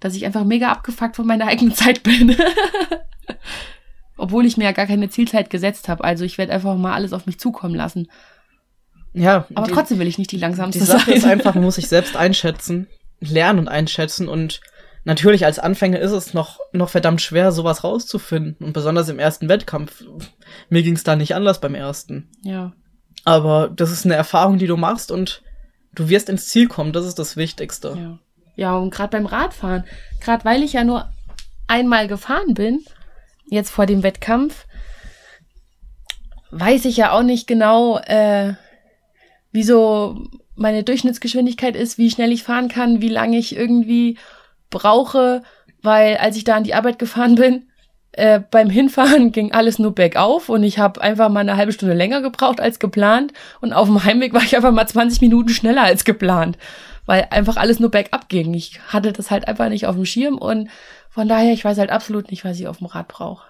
dass 0.00 0.14
ich 0.14 0.24
einfach 0.24 0.44
mega 0.44 0.70
abgefuckt 0.72 1.16
von 1.16 1.26
meiner 1.26 1.46
eigenen 1.48 1.74
Zeit 1.74 2.02
bin. 2.02 2.36
Obwohl 4.16 4.44
ich 4.44 4.56
mir 4.56 4.64
ja 4.64 4.72
gar 4.72 4.86
keine 4.86 5.08
Zielzeit 5.08 5.48
gesetzt 5.50 5.88
habe. 5.88 6.04
Also 6.04 6.24
ich 6.24 6.36
werde 6.38 6.52
einfach 6.52 6.76
mal 6.76 6.94
alles 6.94 7.12
auf 7.12 7.26
mich 7.26 7.38
zukommen 7.38 7.74
lassen. 7.74 8.08
Ja. 9.12 9.46
Aber 9.54 9.66
die, 9.66 9.72
trotzdem 9.72 9.98
will 9.98 10.06
ich 10.06 10.18
nicht 10.18 10.32
die 10.32 10.38
langsamste 10.38 10.80
die 10.80 10.84
Sache 10.86 11.06
sein. 11.06 11.14
ist 11.14 11.24
einfach, 11.24 11.54
man 11.54 11.64
muss 11.64 11.76
sich 11.76 11.88
selbst 11.88 12.16
einschätzen, 12.16 12.86
lernen 13.20 13.60
und 13.60 13.68
einschätzen 13.68 14.28
und 14.28 14.60
natürlich 15.04 15.44
als 15.44 15.58
Anfänger 15.58 15.98
ist 16.00 16.12
es 16.12 16.34
noch, 16.34 16.60
noch 16.72 16.90
verdammt 16.90 17.22
schwer, 17.22 17.52
sowas 17.52 17.84
rauszufinden. 17.84 18.64
Und 18.64 18.72
besonders 18.72 19.08
im 19.08 19.18
ersten 19.18 19.48
Wettkampf. 19.48 20.04
Mir 20.68 20.82
ging 20.82 20.94
es 20.94 21.04
da 21.04 21.16
nicht 21.16 21.34
anders 21.34 21.60
beim 21.60 21.74
ersten. 21.74 22.28
Ja. 22.42 22.72
Aber 23.24 23.68
das 23.68 23.90
ist 23.90 24.04
eine 24.04 24.14
Erfahrung, 24.14 24.58
die 24.58 24.66
du 24.66 24.76
machst 24.76 25.10
und 25.10 25.42
du 25.94 26.08
wirst 26.08 26.28
ins 26.28 26.46
Ziel 26.46 26.68
kommen. 26.68 26.92
Das 26.92 27.06
ist 27.06 27.18
das 27.18 27.36
Wichtigste. 27.36 27.96
Ja. 27.96 28.18
Ja, 28.60 28.76
und 28.76 28.90
gerade 28.90 29.12
beim 29.12 29.24
Radfahren, 29.24 29.84
gerade 30.20 30.44
weil 30.44 30.62
ich 30.62 30.74
ja 30.74 30.84
nur 30.84 31.10
einmal 31.66 32.08
gefahren 32.08 32.52
bin, 32.52 32.84
jetzt 33.46 33.70
vor 33.70 33.86
dem 33.86 34.02
Wettkampf, 34.02 34.66
weiß 36.50 36.84
ich 36.84 36.98
ja 36.98 37.12
auch 37.12 37.22
nicht 37.22 37.46
genau, 37.46 37.96
äh, 38.00 38.52
wieso 39.50 40.28
meine 40.56 40.84
Durchschnittsgeschwindigkeit 40.84 41.74
ist, 41.74 41.96
wie 41.96 42.10
schnell 42.10 42.32
ich 42.32 42.42
fahren 42.42 42.68
kann, 42.68 43.00
wie 43.00 43.08
lange 43.08 43.38
ich 43.38 43.56
irgendwie 43.56 44.18
brauche, 44.68 45.42
weil 45.80 46.18
als 46.18 46.36
ich 46.36 46.44
da 46.44 46.56
an 46.56 46.64
die 46.64 46.74
Arbeit 46.74 46.98
gefahren 46.98 47.36
bin, 47.36 47.69
äh, 48.12 48.40
beim 48.50 48.70
Hinfahren 48.70 49.32
ging 49.32 49.52
alles 49.52 49.78
nur 49.78 49.94
bergauf 49.94 50.48
und 50.48 50.62
ich 50.62 50.78
habe 50.78 51.00
einfach 51.00 51.28
mal 51.28 51.40
eine 51.40 51.56
halbe 51.56 51.72
Stunde 51.72 51.94
länger 51.94 52.22
gebraucht 52.22 52.60
als 52.60 52.78
geplant 52.78 53.32
und 53.60 53.72
auf 53.72 53.88
dem 53.88 54.02
Heimweg 54.04 54.32
war 54.32 54.42
ich 54.42 54.56
einfach 54.56 54.72
mal 54.72 54.86
20 54.86 55.20
Minuten 55.20 55.50
schneller 55.50 55.82
als 55.82 56.04
geplant 56.04 56.56
weil 57.10 57.26
einfach 57.30 57.56
alles 57.56 57.80
nur 57.80 57.90
bergab 57.90 58.28
ging. 58.28 58.54
Ich 58.54 58.80
hatte 58.86 59.12
das 59.12 59.32
halt 59.32 59.48
einfach 59.48 59.68
nicht 59.68 59.88
auf 59.88 59.96
dem 59.96 60.04
Schirm 60.04 60.38
und 60.38 60.70
von 61.08 61.26
daher, 61.26 61.52
ich 61.52 61.64
weiß 61.64 61.76
halt 61.78 61.90
absolut 61.90 62.30
nicht, 62.30 62.44
was 62.44 62.60
ich 62.60 62.68
auf 62.68 62.78
dem 62.78 62.86
Rad 62.86 63.08
brauche. 63.08 63.48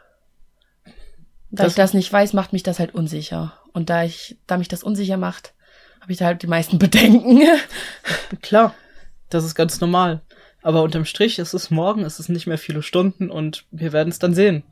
Da 1.51 1.65
das 1.65 1.73
ich 1.73 1.75
das 1.75 1.93
nicht 1.93 2.11
weiß, 2.11 2.33
macht 2.33 2.55
mich 2.55 2.63
das 2.63 2.79
halt 2.79 2.95
unsicher. 2.95 3.53
Und 3.75 3.91
da 3.91 4.03
ich, 4.03 4.39
da 4.47 4.57
mich 4.57 4.69
das 4.69 4.83
unsicher 4.83 5.19
macht, 5.19 5.53
habe 6.01 6.11
ich 6.11 6.17
da 6.17 6.25
halt 6.25 6.43
die 6.43 6.47
meisten 6.47 6.79
Bedenken. 6.79 7.43
Klar, 8.41 8.75
das 9.29 9.45
ist 9.45 9.55
ganz 9.55 9.79
normal. 9.79 10.23
Aber 10.63 10.83
unterm 10.83 11.05
Strich 11.05 11.39
ist 11.39 11.55
es 11.55 11.71
morgen, 11.71 12.05
ist 12.05 12.19
es 12.19 12.29
nicht 12.29 12.47
mehr 12.47 12.59
viele 12.59 12.83
Stunden 12.83 13.31
und 13.31 13.65
wir 13.71 13.93
werden 13.93 14.11
es 14.11 14.19
dann 14.19 14.35
sehen. 14.35 14.63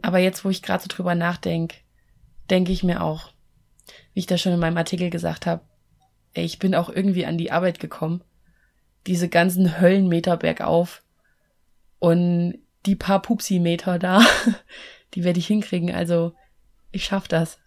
Aber 0.00 0.18
jetzt, 0.18 0.44
wo 0.44 0.50
ich 0.50 0.62
gerade 0.62 0.82
so 0.82 0.88
drüber 0.88 1.14
nachdenke, 1.14 1.76
denke 2.50 2.72
ich 2.72 2.84
mir 2.84 3.02
auch, 3.02 3.32
wie 4.14 4.20
ich 4.20 4.26
das 4.26 4.40
schon 4.40 4.52
in 4.52 4.60
meinem 4.60 4.76
Artikel 4.76 5.10
gesagt 5.10 5.46
habe, 5.46 5.62
ich 6.34 6.58
bin 6.58 6.74
auch 6.74 6.88
irgendwie 6.88 7.26
an 7.26 7.38
die 7.38 7.50
Arbeit 7.50 7.80
gekommen 7.80 8.22
diese 9.06 9.28
ganzen 9.28 9.80
Höllenmeter 9.80 10.36
bergauf 10.36 11.02
und 11.98 12.58
die 12.86 12.96
paar 12.96 13.22
Pupsi-Meter 13.22 13.98
da, 13.98 14.22
die 15.14 15.24
werde 15.24 15.38
ich 15.38 15.46
hinkriegen. 15.46 15.92
Also 15.92 16.34
ich 16.90 17.04
schaff 17.04 17.28
das. 17.28 17.58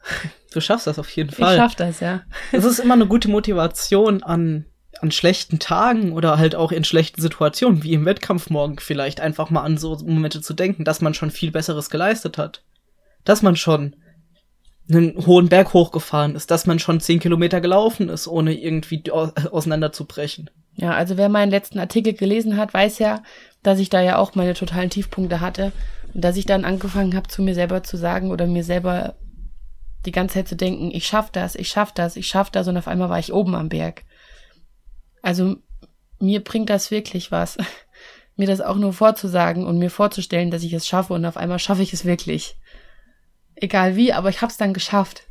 Du 0.51 0.61
schaffst 0.61 0.87
das 0.87 0.99
auf 0.99 1.09
jeden 1.09 1.31
Fall. 1.31 1.55
Ich 1.55 1.59
schaff 1.59 1.75
das, 1.75 1.99
ja. 1.99 2.23
Das 2.51 2.63
ist 2.63 2.79
immer 2.79 2.93
eine 2.93 3.07
gute 3.07 3.29
Motivation 3.29 4.23
an, 4.23 4.65
an 5.05 5.11
schlechten 5.11 5.59
Tagen 5.59 6.13
oder 6.13 6.39
halt 6.39 6.55
auch 6.55 6.71
in 6.71 6.83
schlechten 6.83 7.21
Situationen, 7.21 7.83
wie 7.83 7.93
im 7.93 8.05
Wettkampf 8.05 8.49
morgen 8.49 8.77
vielleicht, 8.79 9.21
einfach 9.21 9.51
mal 9.51 9.61
an 9.61 9.77
so 9.77 9.95
Momente 10.03 10.41
zu 10.41 10.53
denken, 10.53 10.83
dass 10.83 10.99
man 10.99 11.13
schon 11.13 11.29
viel 11.29 11.51
Besseres 11.51 11.91
geleistet 11.91 12.39
hat. 12.39 12.63
Dass 13.23 13.43
man 13.43 13.55
schon 13.55 13.95
einen 14.89 15.25
hohen 15.25 15.47
Berg 15.47 15.73
hochgefahren 15.73 16.35
ist, 16.35 16.49
dass 16.49 16.65
man 16.65 16.79
schon 16.79 16.99
zehn 16.99 17.19
Kilometer 17.19 17.61
gelaufen 17.61 18.09
ist, 18.09 18.27
ohne 18.27 18.53
irgendwie 18.53 19.03
auseinanderzubrechen. 19.11 20.49
Ja, 20.75 20.91
also 20.91 21.17
wer 21.17 21.29
meinen 21.29 21.51
letzten 21.51 21.79
Artikel 21.79 22.13
gelesen 22.13 22.57
hat, 22.57 22.73
weiß 22.73 22.99
ja, 22.99 23.21
dass 23.63 23.79
ich 23.79 23.89
da 23.89 24.01
ja 24.01 24.17
auch 24.17 24.35
meine 24.35 24.55
totalen 24.55 24.89
Tiefpunkte 24.89 25.39
hatte 25.39 25.71
und 26.13 26.23
dass 26.23 26.35
ich 26.35 26.45
dann 26.45 26.65
angefangen 26.65 27.15
habe, 27.15 27.27
zu 27.27 27.43
mir 27.43 27.53
selber 27.53 27.83
zu 27.83 27.97
sagen 27.97 28.31
oder 28.31 28.47
mir 28.47 28.63
selber 28.63 29.15
die 30.05 30.11
ganze 30.11 30.35
Zeit 30.35 30.47
zu 30.47 30.55
denken, 30.55 30.91
ich 30.91 31.05
schaff 31.05 31.31
das, 31.31 31.55
ich 31.55 31.67
schaff 31.67 31.91
das, 31.91 32.15
ich 32.15 32.27
schaff 32.27 32.49
das 32.49 32.67
und 32.67 32.77
auf 32.77 32.87
einmal 32.87 33.09
war 33.09 33.19
ich 33.19 33.33
oben 33.33 33.55
am 33.55 33.69
Berg. 33.69 34.03
Also 35.25 35.55
mir 36.19 36.43
bringt 36.43 36.69
das 36.69 36.91
wirklich 36.91 37.31
was, 37.31 37.57
mir 38.35 38.45
das 38.45 38.61
auch 38.61 38.75
nur 38.75 38.93
vorzusagen 38.93 39.65
und 39.65 39.79
mir 39.79 39.89
vorzustellen, 39.89 40.51
dass 40.51 40.61
ich 40.61 40.71
es 40.71 40.87
schaffe 40.87 41.13
und 41.13 41.25
auf 41.25 41.35
einmal 41.35 41.57
schaffe 41.57 41.81
ich 41.81 41.93
es 41.93 42.05
wirklich. 42.05 42.57
Egal 43.55 43.95
wie, 43.95 44.13
aber 44.13 44.29
ich 44.29 44.43
hab's 44.43 44.57
dann 44.57 44.71
geschafft. 44.71 45.23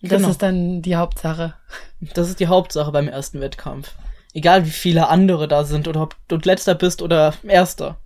Das 0.00 0.22
genau. 0.22 0.30
ist 0.30 0.40
dann 0.40 0.80
die 0.80 0.96
Hauptsache. 0.96 1.54
Das 2.14 2.30
ist 2.30 2.40
die 2.40 2.46
Hauptsache 2.46 2.90
beim 2.92 3.08
ersten 3.08 3.42
Wettkampf. 3.42 3.92
Egal 4.32 4.64
wie 4.64 4.70
viele 4.70 5.08
andere 5.08 5.48
da 5.48 5.64
sind 5.64 5.86
oder 5.86 6.00
ob 6.00 6.16
du 6.28 6.36
letzter 6.36 6.74
bist 6.74 7.02
oder 7.02 7.34
erster. 7.46 7.98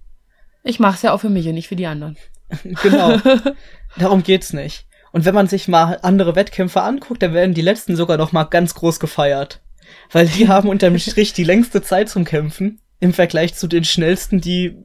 Ich 0.65 0.81
mach's 0.81 1.03
ja 1.03 1.13
auch 1.13 1.21
für 1.21 1.31
mich 1.31 1.47
und 1.47 1.55
nicht 1.55 1.69
für 1.69 1.77
die 1.77 1.87
anderen. 1.87 2.17
genau. 2.83 3.21
Darum 3.97 4.25
geht's 4.25 4.53
nicht. 4.53 4.89
Und 5.13 5.25
wenn 5.25 5.35
man 5.35 5.47
sich 5.47 5.69
mal 5.69 6.01
andere 6.03 6.35
Wettkämpfe 6.35 6.83
anguckt, 6.83 7.23
dann 7.23 7.35
werden 7.35 7.55
die 7.55 7.63
letzten 7.63 7.95
sogar 7.95 8.17
noch 8.17 8.33
mal 8.33 8.43
ganz 8.43 8.75
groß 8.75 8.99
gefeiert. 8.99 9.61
Weil 10.11 10.29
die 10.29 10.49
haben 10.49 10.69
unterm 10.69 10.99
Strich 10.99 11.33
die 11.33 11.45
längste 11.45 11.83
Zeit 11.83 12.09
zum 12.09 12.25
Kämpfen 12.25 12.81
im 13.01 13.13
Vergleich 13.13 13.55
zu 13.55 13.67
den 13.67 13.85
schnellsten, 13.85 14.41
die 14.41 14.77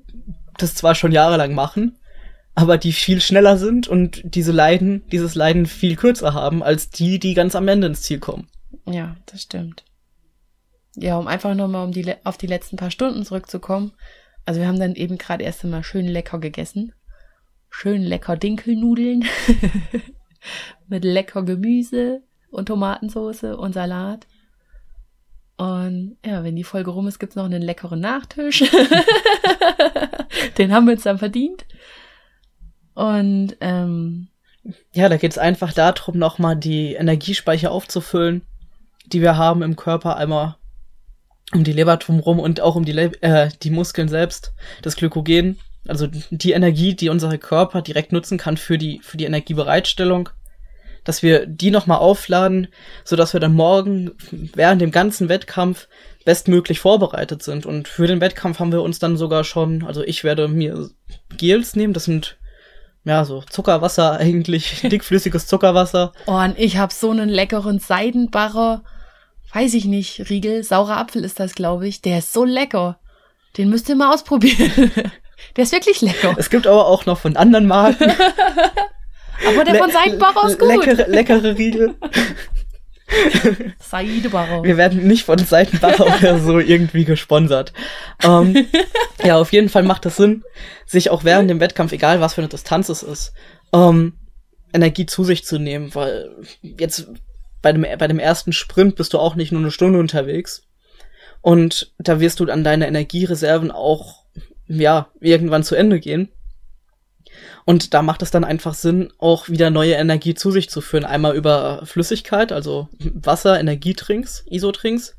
das 0.58 0.76
zwar 0.76 0.96
schon 0.96 1.12
jahrelang 1.12 1.54
machen, 1.54 1.98
aber 2.56 2.78
die 2.78 2.92
viel 2.92 3.22
schneller 3.22 3.58
sind 3.58 3.88
und 3.88 4.22
diese 4.24 4.52
Leiden, 4.52 5.04
dieses 5.12 5.36
Leiden 5.36 5.66
viel 5.66 5.96
kürzer 5.96 6.34
haben 6.34 6.62
als 6.62 6.90
die, 6.90 7.20
die 7.20 7.34
ganz 7.34 7.56
am 7.56 7.68
Ende 7.68 7.88
ins 7.88 8.02
Ziel 8.02 8.20
kommen. 8.20 8.48
Ja, 8.86 9.16
das 9.28 9.44
stimmt 9.44 9.84
ja, 10.96 11.18
um 11.18 11.28
einfach 11.28 11.56
nochmal 11.56 11.86
um 11.86 11.92
die, 11.92 12.14
auf 12.24 12.38
die 12.38 12.48
letzten 12.48 12.78
paar 12.78 12.92
Stunden 12.92 13.26
zurückzukommen. 13.26 13.94
Also 14.46 14.60
wir 14.60 14.68
haben 14.68 14.80
dann 14.80 14.96
eben 14.96 15.18
gerade 15.18 15.44
erst 15.44 15.64
einmal 15.64 15.84
schön 15.84 16.08
lecker 16.08 16.40
gegessen. 16.40 16.94
Schön 17.70 18.02
lecker 18.02 18.36
Dinkelnudeln 18.36 19.26
mit 20.88 21.04
lecker 21.04 21.44
Gemüse 21.44 22.24
und 22.50 22.66
Tomatensauce 22.66 23.44
und 23.44 23.74
Salat. 23.74 24.28
Und 25.60 26.16
ja, 26.26 26.46
wenn 26.46 26.56
die 26.56 26.64
Folge 26.64 26.92
rum 26.92 27.10
ist, 27.10 27.20
gibt's 27.20 27.36
noch 27.36 27.44
einen 27.44 27.62
leckeren 27.62 28.00
Nachtisch. 28.00 28.64
Den 30.58 30.72
haben 30.72 30.86
wir 30.86 30.94
uns 30.94 31.04
dann 31.04 31.18
verdient. 31.18 31.66
Und 32.94 33.58
ähm, 33.60 34.30
ja, 34.94 35.10
da 35.10 35.18
geht's 35.18 35.38
einfach 35.38 35.74
darum, 35.74 36.18
nochmal 36.18 36.56
die 36.56 36.94
Energiespeicher 36.94 37.72
aufzufüllen, 37.72 38.44
die 39.08 39.22
wir 39.22 39.36
haben 39.36 39.62
im 39.62 39.76
Körper, 39.76 40.16
einmal 40.16 40.56
um 41.52 41.66
die 41.66 41.74
Leber 41.74 41.98
drumherum 41.98 42.40
und 42.40 42.62
auch 42.62 42.76
um 42.76 42.86
die, 42.86 42.94
Le 42.94 43.12
äh, 43.22 43.50
die 43.62 43.72
Muskeln 43.72 44.08
selbst, 44.08 44.54
das 44.82 44.96
Glykogen, 44.96 45.60
also 45.86 46.08
die 46.08 46.54
Energie, 46.54 46.96
die 46.96 47.10
unser 47.10 47.38
Körper 47.38 47.82
direkt 47.82 48.14
nutzen 48.14 48.38
kann 48.38 48.56
für 48.56 48.78
die, 48.78 49.02
für 49.04 49.18
die 49.18 49.26
Energiebereitstellung, 49.26 50.30
dass 51.10 51.24
wir 51.24 51.48
die 51.48 51.72
nochmal 51.72 51.98
aufladen, 51.98 52.68
so 53.04 53.16
dass 53.16 53.34
wir 53.34 53.40
dann 53.40 53.56
morgen 53.56 54.12
während 54.54 54.80
dem 54.80 54.92
ganzen 54.92 55.28
Wettkampf 55.28 55.88
bestmöglich 56.24 56.80
vorbereitet 56.80 57.42
sind. 57.42 57.66
Und 57.66 57.88
für 57.88 58.06
den 58.06 58.22
Wettkampf 58.22 58.60
haben 58.60 58.72
wir 58.72 58.84
uns 58.84 59.00
dann 59.00 59.18
sogar 59.18 59.44
schon, 59.44 59.84
also 59.84 60.04
ich 60.04 60.24
werde 60.24 60.48
mir 60.48 60.92
Gels 61.36 61.76
nehmen, 61.76 61.94
das 61.94 62.06
sind 62.06 62.38
ja, 63.06 63.26
so 63.26 63.42
Zuckerwasser 63.42 64.14
eigentlich, 64.20 64.82
dickflüssiges 64.84 65.48
Zuckerwasser. 65.48 66.14
Oh, 66.28 66.34
und 66.34 66.60
ich 66.60 66.78
habe 66.78 66.94
so 66.94 67.10
einen 67.10 67.30
leckeren 67.30 67.80
Seidenbarrer 67.80 68.84
weiß 69.52 69.74
ich 69.74 69.86
nicht, 69.86 70.30
Riegel, 70.30 70.64
saurer 70.64 70.98
Apfel 70.98 71.24
ist 71.24 71.40
das, 71.40 71.56
glaube 71.56 71.88
ich. 71.88 72.02
Der 72.02 72.20
ist 72.20 72.34
so 72.34 72.46
lecker. 72.46 73.00
Den 73.58 73.70
müsst 73.70 73.90
ihr 73.90 73.96
mal 73.96 74.14
ausprobieren. 74.14 74.92
Der 75.56 75.64
ist 75.64 75.72
wirklich 75.72 76.02
lecker. 76.02 76.36
Es 76.38 76.50
gibt 76.50 76.68
aber 76.68 76.86
auch 76.86 77.06
noch 77.06 77.18
von 77.18 77.36
anderen 77.36 77.66
Marken. 77.66 78.14
Aber 79.48 79.64
der 79.64 79.76
von 79.76 79.92
Seidenbacher 79.92 80.48
ist 80.48 80.60
gut. 80.60 80.68
Leckere, 80.68 81.08
leckere 81.10 81.58
Riegel. 81.58 81.96
Seidenbacher. 83.80 84.64
Wir 84.64 84.78
werden 84.78 85.08
nicht 85.08 85.26
von 85.26 85.40
Seitenbacher 85.40 86.06
oder 86.06 86.40
so 86.40 86.60
irgendwie 86.60 87.06
gesponsert. 87.06 87.74
Ähm, 88.24 88.68
ja, 89.24 89.38
auf 89.38 89.52
jeden 89.52 89.70
Fall 89.70 89.84
macht 89.84 90.06
es 90.06 90.18
Sinn, 90.18 90.44
sich 90.86 91.10
auch 91.10 91.24
während 91.24 91.50
dem 91.50 91.60
Wettkampf, 91.60 91.92
egal 91.92 92.22
was 92.22 92.36
für 92.36 92.42
eine 92.42 92.50
Distanz 92.50 92.90
es 92.90 93.04
ist, 93.04 93.34
ähm, 93.74 94.14
Energie 94.74 95.06
zu 95.06 95.24
sich 95.24 95.44
zu 95.44 95.58
nehmen, 95.58 95.96
weil 95.96 96.30
jetzt 96.62 97.08
bei 97.62 97.72
dem, 97.72 97.82
bei 97.82 98.08
dem 98.08 98.20
ersten 98.20 98.54
Sprint 98.54 98.96
bist 98.96 99.14
du 99.14 99.20
auch 99.20 99.36
nicht 99.36 99.52
nur 99.52 99.62
eine 99.62 99.72
Stunde 99.72 100.00
unterwegs. 100.00 100.64
Und 101.42 101.94
da 101.98 102.20
wirst 102.20 102.40
du 102.40 102.46
an 102.46 102.64
deine 102.64 102.88
Energiereserven 102.88 103.72
auch, 103.72 104.26
ja, 104.68 105.08
irgendwann 105.20 105.64
zu 105.64 105.76
Ende 105.76 106.00
gehen. 106.00 106.30
Und 107.70 107.94
da 107.94 108.02
macht 108.02 108.24
es 108.24 108.32
dann 108.32 108.44
einfach 108.44 108.74
Sinn, 108.74 109.14
auch 109.20 109.48
wieder 109.48 109.70
neue 109.70 109.94
Energie 109.94 110.34
zu 110.34 110.50
sich 110.50 110.72
zu 110.72 110.82
führen. 110.82 111.06
Einmal 111.06 111.36
über 111.36 111.84
Flüssigkeit, 111.86 112.52
also 112.52 112.90
Wasser, 112.98 113.60
Energietrinks, 113.60 114.44
Isotrinks, 114.50 115.16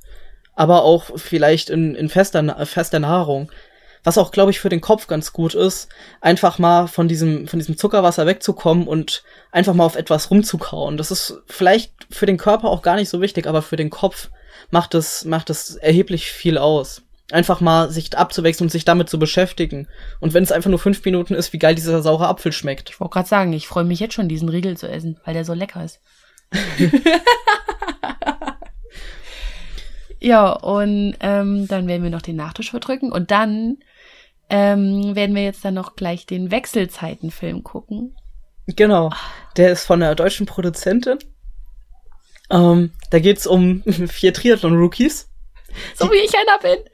aber 0.56 0.82
auch 0.82 1.16
vielleicht 1.16 1.70
in, 1.70 1.94
in 1.94 2.08
fester, 2.08 2.66
fester 2.66 2.98
Nahrung. 2.98 3.52
Was 4.02 4.18
auch, 4.18 4.32
glaube 4.32 4.50
ich, 4.50 4.58
für 4.58 4.68
den 4.68 4.80
Kopf 4.80 5.06
ganz 5.06 5.32
gut 5.32 5.54
ist, 5.54 5.90
einfach 6.20 6.58
mal 6.58 6.88
von 6.88 7.06
diesem, 7.06 7.46
von 7.46 7.60
diesem 7.60 7.76
Zuckerwasser 7.76 8.26
wegzukommen 8.26 8.88
und 8.88 9.22
einfach 9.52 9.74
mal 9.74 9.84
auf 9.84 9.94
etwas 9.94 10.32
rumzukauen. 10.32 10.96
Das 10.96 11.12
ist 11.12 11.40
vielleicht 11.46 11.92
für 12.10 12.26
den 12.26 12.36
Körper 12.36 12.66
auch 12.66 12.82
gar 12.82 12.96
nicht 12.96 13.10
so 13.10 13.20
wichtig, 13.20 13.46
aber 13.46 13.62
für 13.62 13.76
den 13.76 13.90
Kopf 13.90 14.28
macht 14.72 14.96
es, 14.96 15.24
macht 15.24 15.50
es 15.50 15.76
erheblich 15.76 16.32
viel 16.32 16.58
aus. 16.58 17.02
Einfach 17.30 17.60
mal 17.60 17.90
sich 17.90 18.16
abzuwechseln 18.16 18.66
und 18.66 18.70
sich 18.70 18.84
damit 18.84 19.08
zu 19.08 19.18
beschäftigen. 19.18 19.88
Und 20.18 20.34
wenn 20.34 20.42
es 20.42 20.52
einfach 20.52 20.70
nur 20.70 20.78
fünf 20.78 21.04
Minuten 21.04 21.34
ist, 21.34 21.52
wie 21.52 21.58
geil 21.58 21.74
dieser 21.74 22.02
saure 22.02 22.28
Apfel 22.28 22.52
schmeckt. 22.52 22.90
Ich 22.90 22.98
wollte 22.98 23.12
gerade 23.12 23.28
sagen, 23.28 23.52
ich 23.52 23.68
freue 23.68 23.84
mich 23.84 24.00
jetzt 24.00 24.14
schon, 24.14 24.28
diesen 24.28 24.48
Riegel 24.48 24.76
zu 24.76 24.88
essen, 24.88 25.20
weil 25.24 25.34
der 25.34 25.44
so 25.44 25.54
lecker 25.54 25.84
ist. 25.84 26.00
ja, 30.20 30.50
und 30.50 31.14
ähm, 31.20 31.68
dann 31.68 31.86
werden 31.86 32.02
wir 32.02 32.10
noch 32.10 32.22
den 32.22 32.36
Nachtisch 32.36 32.70
verdrücken 32.70 33.12
und 33.12 33.30
dann 33.30 33.76
ähm, 34.48 35.14
werden 35.14 35.36
wir 35.36 35.44
jetzt 35.44 35.64
dann 35.64 35.74
noch 35.74 35.94
gleich 35.94 36.26
den 36.26 36.50
Wechselzeitenfilm 36.50 37.62
gucken. 37.62 38.16
Genau. 38.66 39.10
Der 39.56 39.70
ist 39.70 39.84
von 39.84 40.02
einer 40.02 40.14
deutschen 40.14 40.46
Produzentin. 40.46 41.18
Ähm, 42.50 42.92
da 43.10 43.20
geht's 43.20 43.46
um 43.46 43.82
vier 44.08 44.34
Triathlon-Rookies. 44.34 45.28
So 45.94 46.10
wie 46.10 46.16
ich 46.16 46.34
einer 46.36 46.58
bin. 46.58 46.84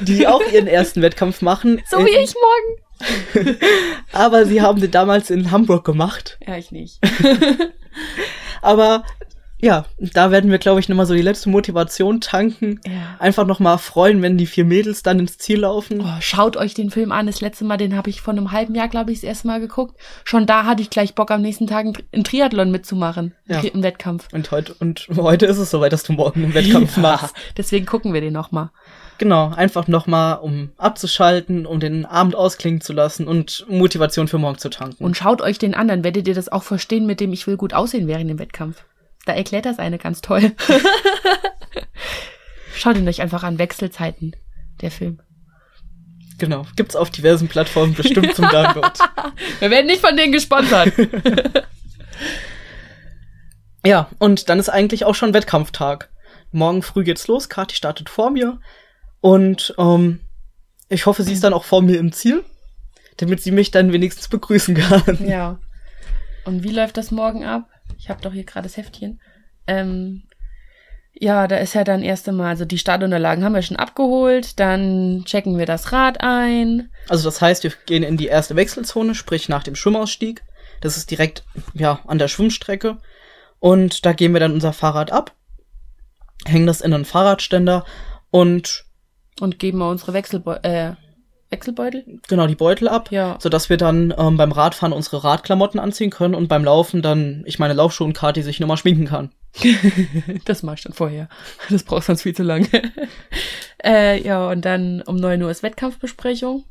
Die 0.00 0.26
auch 0.26 0.42
ihren 0.52 0.66
ersten 0.66 1.02
Wettkampf 1.02 1.42
machen. 1.42 1.80
So 1.88 1.98
wie 1.98 2.10
ich 2.10 2.34
morgen. 2.34 3.56
Aber 4.12 4.46
sie 4.46 4.62
haben 4.62 4.80
den 4.80 4.90
damals 4.90 5.30
in 5.30 5.50
Hamburg 5.50 5.84
gemacht. 5.84 6.38
Ja, 6.46 6.56
ich 6.56 6.70
nicht. 6.70 6.98
Aber 8.62 9.04
ja, 9.62 9.84
da 9.98 10.30
werden 10.30 10.50
wir, 10.50 10.58
glaube 10.58 10.80
ich, 10.80 10.88
nochmal 10.88 11.04
so 11.04 11.14
die 11.14 11.22
letzte 11.22 11.50
Motivation 11.50 12.20
tanken. 12.20 12.80
Ja. 12.86 13.16
Einfach 13.18 13.46
nochmal 13.46 13.76
freuen, 13.76 14.22
wenn 14.22 14.38
die 14.38 14.46
vier 14.46 14.64
Mädels 14.64 15.02
dann 15.02 15.18
ins 15.18 15.36
Ziel 15.36 15.60
laufen. 15.60 16.00
Oh, 16.00 16.20
schaut 16.20 16.56
euch 16.56 16.72
den 16.72 16.90
Film 16.90 17.12
an. 17.12 17.26
Das 17.26 17.42
letzte 17.42 17.64
Mal, 17.64 17.76
den 17.76 17.94
habe 17.94 18.08
ich 18.08 18.22
vor 18.22 18.32
einem 18.32 18.52
halben 18.52 18.74
Jahr, 18.74 18.88
glaube 18.88 19.12
ich, 19.12 19.18
das 19.18 19.28
erste 19.28 19.48
Mal 19.48 19.60
geguckt. 19.60 20.00
Schon 20.24 20.46
da 20.46 20.64
hatte 20.64 20.82
ich 20.82 20.88
gleich 20.88 21.14
Bock, 21.14 21.30
am 21.30 21.42
nächsten 21.42 21.66
Tag 21.66 21.86
einen 22.12 22.24
Triathlon 22.24 22.70
mitzumachen. 22.70 23.34
Ja. 23.46 23.60
Im 23.60 23.82
Wettkampf. 23.82 24.28
Und 24.32 24.50
heute, 24.50 24.74
und 24.74 25.08
heute 25.14 25.44
ist 25.44 25.58
es 25.58 25.70
soweit, 25.70 25.92
dass 25.92 26.04
du 26.04 26.14
morgen 26.14 26.44
einen 26.44 26.54
Wettkampf 26.54 26.96
Ja, 26.96 27.02
machst. 27.02 27.34
Deswegen 27.56 27.84
gucken 27.84 28.14
wir 28.14 28.22
den 28.22 28.32
nochmal. 28.32 28.70
Genau, 29.20 29.52
einfach 29.54 29.86
nochmal, 29.86 30.38
um 30.38 30.72
abzuschalten, 30.78 31.66
um 31.66 31.78
den 31.78 32.06
Abend 32.06 32.34
ausklingen 32.34 32.80
zu 32.80 32.94
lassen 32.94 33.28
und 33.28 33.66
Motivation 33.68 34.28
für 34.28 34.38
morgen 34.38 34.56
zu 34.56 34.70
tanken. 34.70 35.04
Und 35.04 35.14
schaut 35.14 35.42
euch 35.42 35.58
den 35.58 35.74
an, 35.74 35.88
dann 35.88 36.02
werdet 36.02 36.26
ihr 36.26 36.32
das 36.32 36.48
auch 36.48 36.62
verstehen, 36.62 37.04
mit 37.04 37.20
dem 37.20 37.34
ich 37.34 37.46
will 37.46 37.58
gut 37.58 37.74
aussehen 37.74 38.06
während 38.06 38.30
dem 38.30 38.38
Wettkampf. 38.38 38.82
Da 39.26 39.34
erklärt 39.34 39.66
das 39.66 39.78
eine 39.78 39.98
ganz 39.98 40.22
toll. 40.22 40.52
Schaut 42.74 42.96
ihn 42.96 43.06
euch 43.06 43.20
einfach 43.20 43.42
an, 43.42 43.58
Wechselzeiten, 43.58 44.36
der 44.80 44.90
Film. 44.90 45.20
genau, 46.38 46.64
gibt's 46.74 46.96
auf 46.96 47.10
diversen 47.10 47.48
Plattformen 47.48 47.92
bestimmt 47.92 48.34
zum 48.34 48.48
Download. 48.48 48.90
Wir 49.58 49.70
werden 49.70 49.88
nicht 49.88 50.00
von 50.00 50.16
denen 50.16 50.32
gesponsert. 50.32 50.94
Ja, 53.84 54.10
und 54.18 54.50
dann 54.50 54.58
ist 54.58 54.68
eigentlich 54.68 55.06
auch 55.06 55.14
schon 55.14 55.32
Wettkampftag. 55.32 56.10
Morgen 56.52 56.82
früh 56.82 57.02
geht's 57.02 57.28
los, 57.28 57.48
Kati 57.48 57.74
startet 57.74 58.10
vor 58.10 58.30
mir 58.30 58.60
und 59.20 59.74
ähm, 59.78 60.20
ich 60.88 61.06
hoffe, 61.06 61.22
sie 61.22 61.32
ist 61.32 61.44
dann 61.44 61.52
auch 61.52 61.64
vor 61.64 61.82
mir 61.82 61.98
im 61.98 62.12
Ziel, 62.12 62.44
damit 63.16 63.42
sie 63.42 63.52
mich 63.52 63.70
dann 63.70 63.92
wenigstens 63.92 64.28
begrüßen 64.28 64.74
kann. 64.74 65.26
ja. 65.26 65.58
Und 66.44 66.62
wie 66.62 66.72
läuft 66.72 66.96
das 66.96 67.10
morgen 67.10 67.44
ab? 67.44 67.68
Ich 67.98 68.08
habe 68.08 68.22
doch 68.22 68.32
hier 68.32 68.44
gerade 68.44 68.66
das 68.66 68.76
Heftchen. 68.76 69.20
Ähm, 69.66 70.24
ja, 71.12 71.46
da 71.46 71.56
ist 71.56 71.74
ja 71.74 71.84
dann 71.84 72.02
erst 72.02 72.28
einmal, 72.28 72.48
also 72.48 72.64
die 72.64 72.78
Startunterlagen 72.78 73.44
haben 73.44 73.54
wir 73.54 73.62
schon 73.62 73.76
abgeholt, 73.76 74.58
dann 74.58 75.22
checken 75.26 75.58
wir 75.58 75.66
das 75.66 75.92
Rad 75.92 76.20
ein. 76.20 76.90
Also 77.08 77.28
das 77.28 77.40
heißt, 77.42 77.62
wir 77.62 77.72
gehen 77.86 78.02
in 78.02 78.16
die 78.16 78.28
erste 78.28 78.56
Wechselzone, 78.56 79.14
sprich 79.14 79.48
nach 79.48 79.62
dem 79.62 79.74
Schwimmausstieg. 79.74 80.42
Das 80.80 80.96
ist 80.96 81.10
direkt 81.10 81.44
ja 81.74 82.00
an 82.06 82.18
der 82.18 82.28
Schwimmstrecke 82.28 82.98
und 83.58 84.06
da 84.06 84.14
geben 84.14 84.34
wir 84.34 84.40
dann 84.40 84.54
unser 84.54 84.72
Fahrrad 84.72 85.12
ab, 85.12 85.34
hängen 86.46 86.66
das 86.66 86.80
in 86.80 86.94
einen 86.94 87.04
Fahrradständer 87.04 87.84
und 88.30 88.86
Und 89.40 89.58
geben 89.58 89.78
mal 89.78 89.90
unsere 89.90 90.12
Wechselbeu 90.12 90.56
äh, 90.62 90.92
Wechselbeutel? 91.50 92.04
genau 92.28 92.46
die 92.46 92.54
Beutel 92.54 92.86
ab, 92.88 93.10
Ja. 93.10 93.36
sodass 93.40 93.68
wir 93.70 93.76
dann 93.76 94.14
ähm, 94.16 94.36
beim 94.36 94.52
Radfahren 94.52 94.92
unsere 94.92 95.24
Radklamotten 95.24 95.80
anziehen 95.80 96.10
können 96.10 96.34
und 96.36 96.46
beim 96.48 96.64
Laufen 96.64 97.02
dann 97.02 97.42
ich 97.46 97.58
meine 97.58 97.74
Laufschuhe 97.74 98.06
und 98.06 98.12
Kati 98.12 98.42
sich 98.42 98.60
nochmal 98.60 98.76
schminken 98.76 99.06
kann. 99.06 99.32
Das 100.44 100.62
mach 100.62 100.74
ich 100.74 100.82
dann 100.82 100.92
vorher. 100.92 101.28
Das 101.68 101.82
braucht 101.82 102.04
sonst 102.04 102.22
viel 102.22 102.36
zu 102.36 102.44
lange. 102.44 102.68
äh, 103.84 104.22
ja, 104.22 104.48
und 104.48 104.64
dann 104.64 105.02
um 105.02 105.16
9 105.16 105.42
Uhr 105.42 105.50
ist 105.50 105.64
Wettkampfbesprechung. 105.64 106.64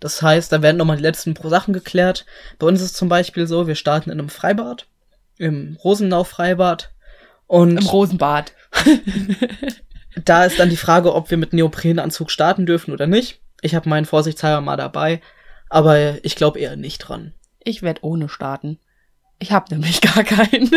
Das 0.00 0.20
heißt, 0.20 0.52
da 0.52 0.60
werden 0.62 0.76
nochmal 0.76 0.96
die 0.98 1.02
letzten 1.02 1.34
pro 1.34 1.48
Sachen 1.48 1.72
geklärt. 1.72 2.26
Bei 2.58 2.66
uns 2.66 2.80
ist 2.80 2.86
es 2.92 2.96
zum 2.96 3.08
Beispiel 3.08 3.46
so, 3.46 3.66
wir 3.66 3.74
starten 3.74 4.10
in 4.10 4.18
einem 4.18 4.28
Freibad, 4.28 4.86
im 5.38 5.78
Rosenau-Freibad. 5.82 6.90
Und 7.46 7.78
Im 7.78 7.86
Rosenbad. 7.86 8.52
da 10.24 10.44
ist 10.44 10.58
dann 10.58 10.70
die 10.70 10.76
Frage, 10.76 11.14
ob 11.14 11.30
wir 11.30 11.38
mit 11.38 11.52
Neoprenanzug 11.52 12.30
starten 12.30 12.66
dürfen 12.66 12.92
oder 12.92 13.06
nicht. 13.06 13.40
Ich 13.60 13.74
habe 13.74 13.88
meinen 13.88 14.06
vorsichtshalber 14.06 14.60
mal 14.60 14.76
dabei, 14.76 15.20
aber 15.68 16.24
ich 16.24 16.36
glaube 16.36 16.58
eher 16.60 16.76
nicht 16.76 16.98
dran. 16.98 17.34
Ich 17.62 17.82
werde 17.82 18.04
ohne 18.04 18.28
starten. 18.28 18.78
Ich 19.38 19.52
habe 19.52 19.72
nämlich 19.74 20.00
gar 20.14 20.24
keinen. 20.24 20.70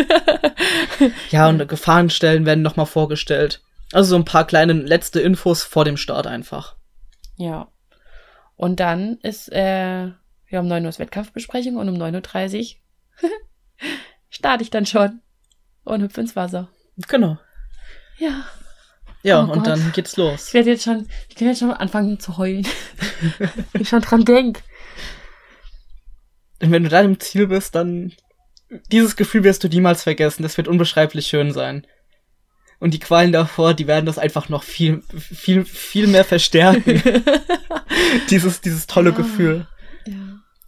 Ja, 1.30 1.48
und 1.48 1.66
Gefahrenstellen 1.68 2.46
werden 2.46 2.62
nochmal 2.62 2.86
vorgestellt. 2.86 3.62
Also 3.92 4.10
so 4.10 4.16
ein 4.16 4.24
paar 4.24 4.46
kleine 4.46 4.72
letzte 4.72 5.20
Infos 5.20 5.62
vor 5.62 5.84
dem 5.84 5.96
Start 5.96 6.26
einfach. 6.26 6.76
ja. 7.36 7.68
Und 8.54 8.78
dann 8.78 9.18
ist, 9.22 9.50
äh, 9.50 10.12
wir 10.46 10.58
haben 10.58 10.68
9 10.68 10.86
Uhr 10.86 10.96
Wettkampfbesprechung 10.96 11.76
und 11.76 11.88
um 11.88 11.96
9.30 11.96 12.76
Uhr 13.22 13.30
starte 14.30 14.62
ich 14.62 14.70
dann 14.70 14.86
schon 14.86 15.20
und 15.84 16.02
hüpfe 16.02 16.20
ins 16.20 16.36
Wasser. 16.36 16.68
Genau. 17.08 17.38
Ja. 18.18 18.44
Ja, 19.22 19.40
Oh 19.44 19.52
und 19.52 19.58
Gott. 19.58 19.66
dann 19.68 19.92
geht's 19.92 20.12
Ich 20.12 20.16
los. 20.18 20.52
werde 20.54 20.70
jetzt 20.70 20.84
schon, 20.84 21.06
ich 21.28 21.36
kann 21.36 21.48
jetzt 21.48 21.60
schon 21.60 21.70
anfangen 21.72 22.18
zu 22.18 22.38
heulen. 22.38 22.66
Wenn 23.72 23.82
ich 23.82 23.88
schon 23.88 24.00
dran 24.02 24.24
denk. 24.24 24.62
Und 26.60 26.70
wenn 26.72 26.82
du 26.84 26.88
dann 26.88 27.04
im 27.06 27.20
Ziel 27.20 27.46
bist, 27.48 27.74
dann 27.74 28.12
dieses 28.90 29.16
Gefühl 29.16 29.44
wirst 29.44 29.62
du 29.64 29.68
niemals 29.68 30.02
vergessen. 30.02 30.42
Das 30.42 30.56
wird 30.56 30.68
unbeschreiblich 30.68 31.26
schön 31.26 31.52
sein. 31.52 31.86
Und 32.78 32.94
die 32.94 32.98
Qualen 33.00 33.30
davor, 33.32 33.74
die 33.74 33.86
werden 33.86 34.06
das 34.06 34.18
einfach 34.18 34.48
noch 34.48 34.64
viel, 34.64 35.02
viel, 35.16 35.64
viel 35.64 36.08
mehr 36.08 36.24
verstärken. 36.24 37.00
dieses, 38.30 38.60
dieses 38.60 38.86
tolle 38.86 39.10
Ja. 39.10 39.16
Gefühl. 39.16 39.66
Ja. 40.06 40.14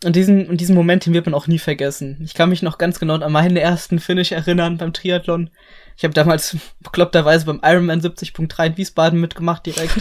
Und 0.04 0.14
diesen, 0.16 0.48
und 0.48 0.60
diesen 0.60 0.74
Moment, 0.76 1.06
den 1.06 1.12
wird 1.14 1.26
man 1.26 1.34
auch 1.34 1.46
nie 1.48 1.58
vergessen. 1.58 2.20
Ich 2.24 2.34
kann 2.34 2.50
mich 2.50 2.62
noch 2.62 2.78
ganz 2.78 3.00
genau 3.00 3.14
an 3.14 3.32
meinen 3.32 3.56
ersten 3.56 3.98
Finish 3.98 4.32
erinnern 4.32 4.76
beim 4.76 4.92
Triathlon. 4.92 5.50
Ich 5.96 6.04
habe 6.04 6.14
damals 6.14 6.56
bekloppterweise 6.80 7.46
beim 7.46 7.60
Ironman 7.62 8.00
70.3 8.00 8.66
in 8.66 8.76
Wiesbaden 8.76 9.20
mitgemacht 9.20 9.64
direkt. 9.66 9.96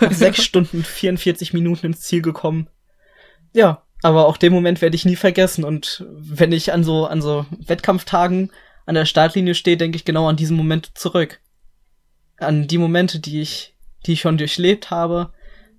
Nach 0.00 0.12
sechs 0.12 0.42
Stunden 0.44 0.84
44 0.84 1.54
Minuten 1.54 1.86
ins 1.86 2.00
Ziel 2.00 2.22
gekommen. 2.22 2.68
Ja, 3.54 3.82
aber 4.02 4.26
auch 4.26 4.36
den 4.36 4.52
Moment 4.52 4.82
werde 4.82 4.96
ich 4.96 5.04
nie 5.04 5.16
vergessen. 5.16 5.64
Und 5.64 6.06
wenn 6.10 6.52
ich 6.52 6.72
an 6.72 6.84
so, 6.84 7.06
an 7.06 7.22
so 7.22 7.46
Wettkampftagen 7.58 8.50
an 8.86 8.94
der 8.94 9.06
Startlinie 9.06 9.54
stehe, 9.54 9.76
denke 9.76 9.96
ich 9.96 10.04
genau 10.04 10.28
an 10.28 10.36
diesen 10.36 10.56
Moment 10.56 10.96
zurück. 10.96 11.40
An 12.38 12.68
die 12.68 12.78
Momente, 12.78 13.18
die 13.18 13.40
ich, 13.40 13.74
die 14.06 14.12
ich 14.12 14.20
schon 14.20 14.38
durchlebt 14.38 14.90
habe, 14.90 15.32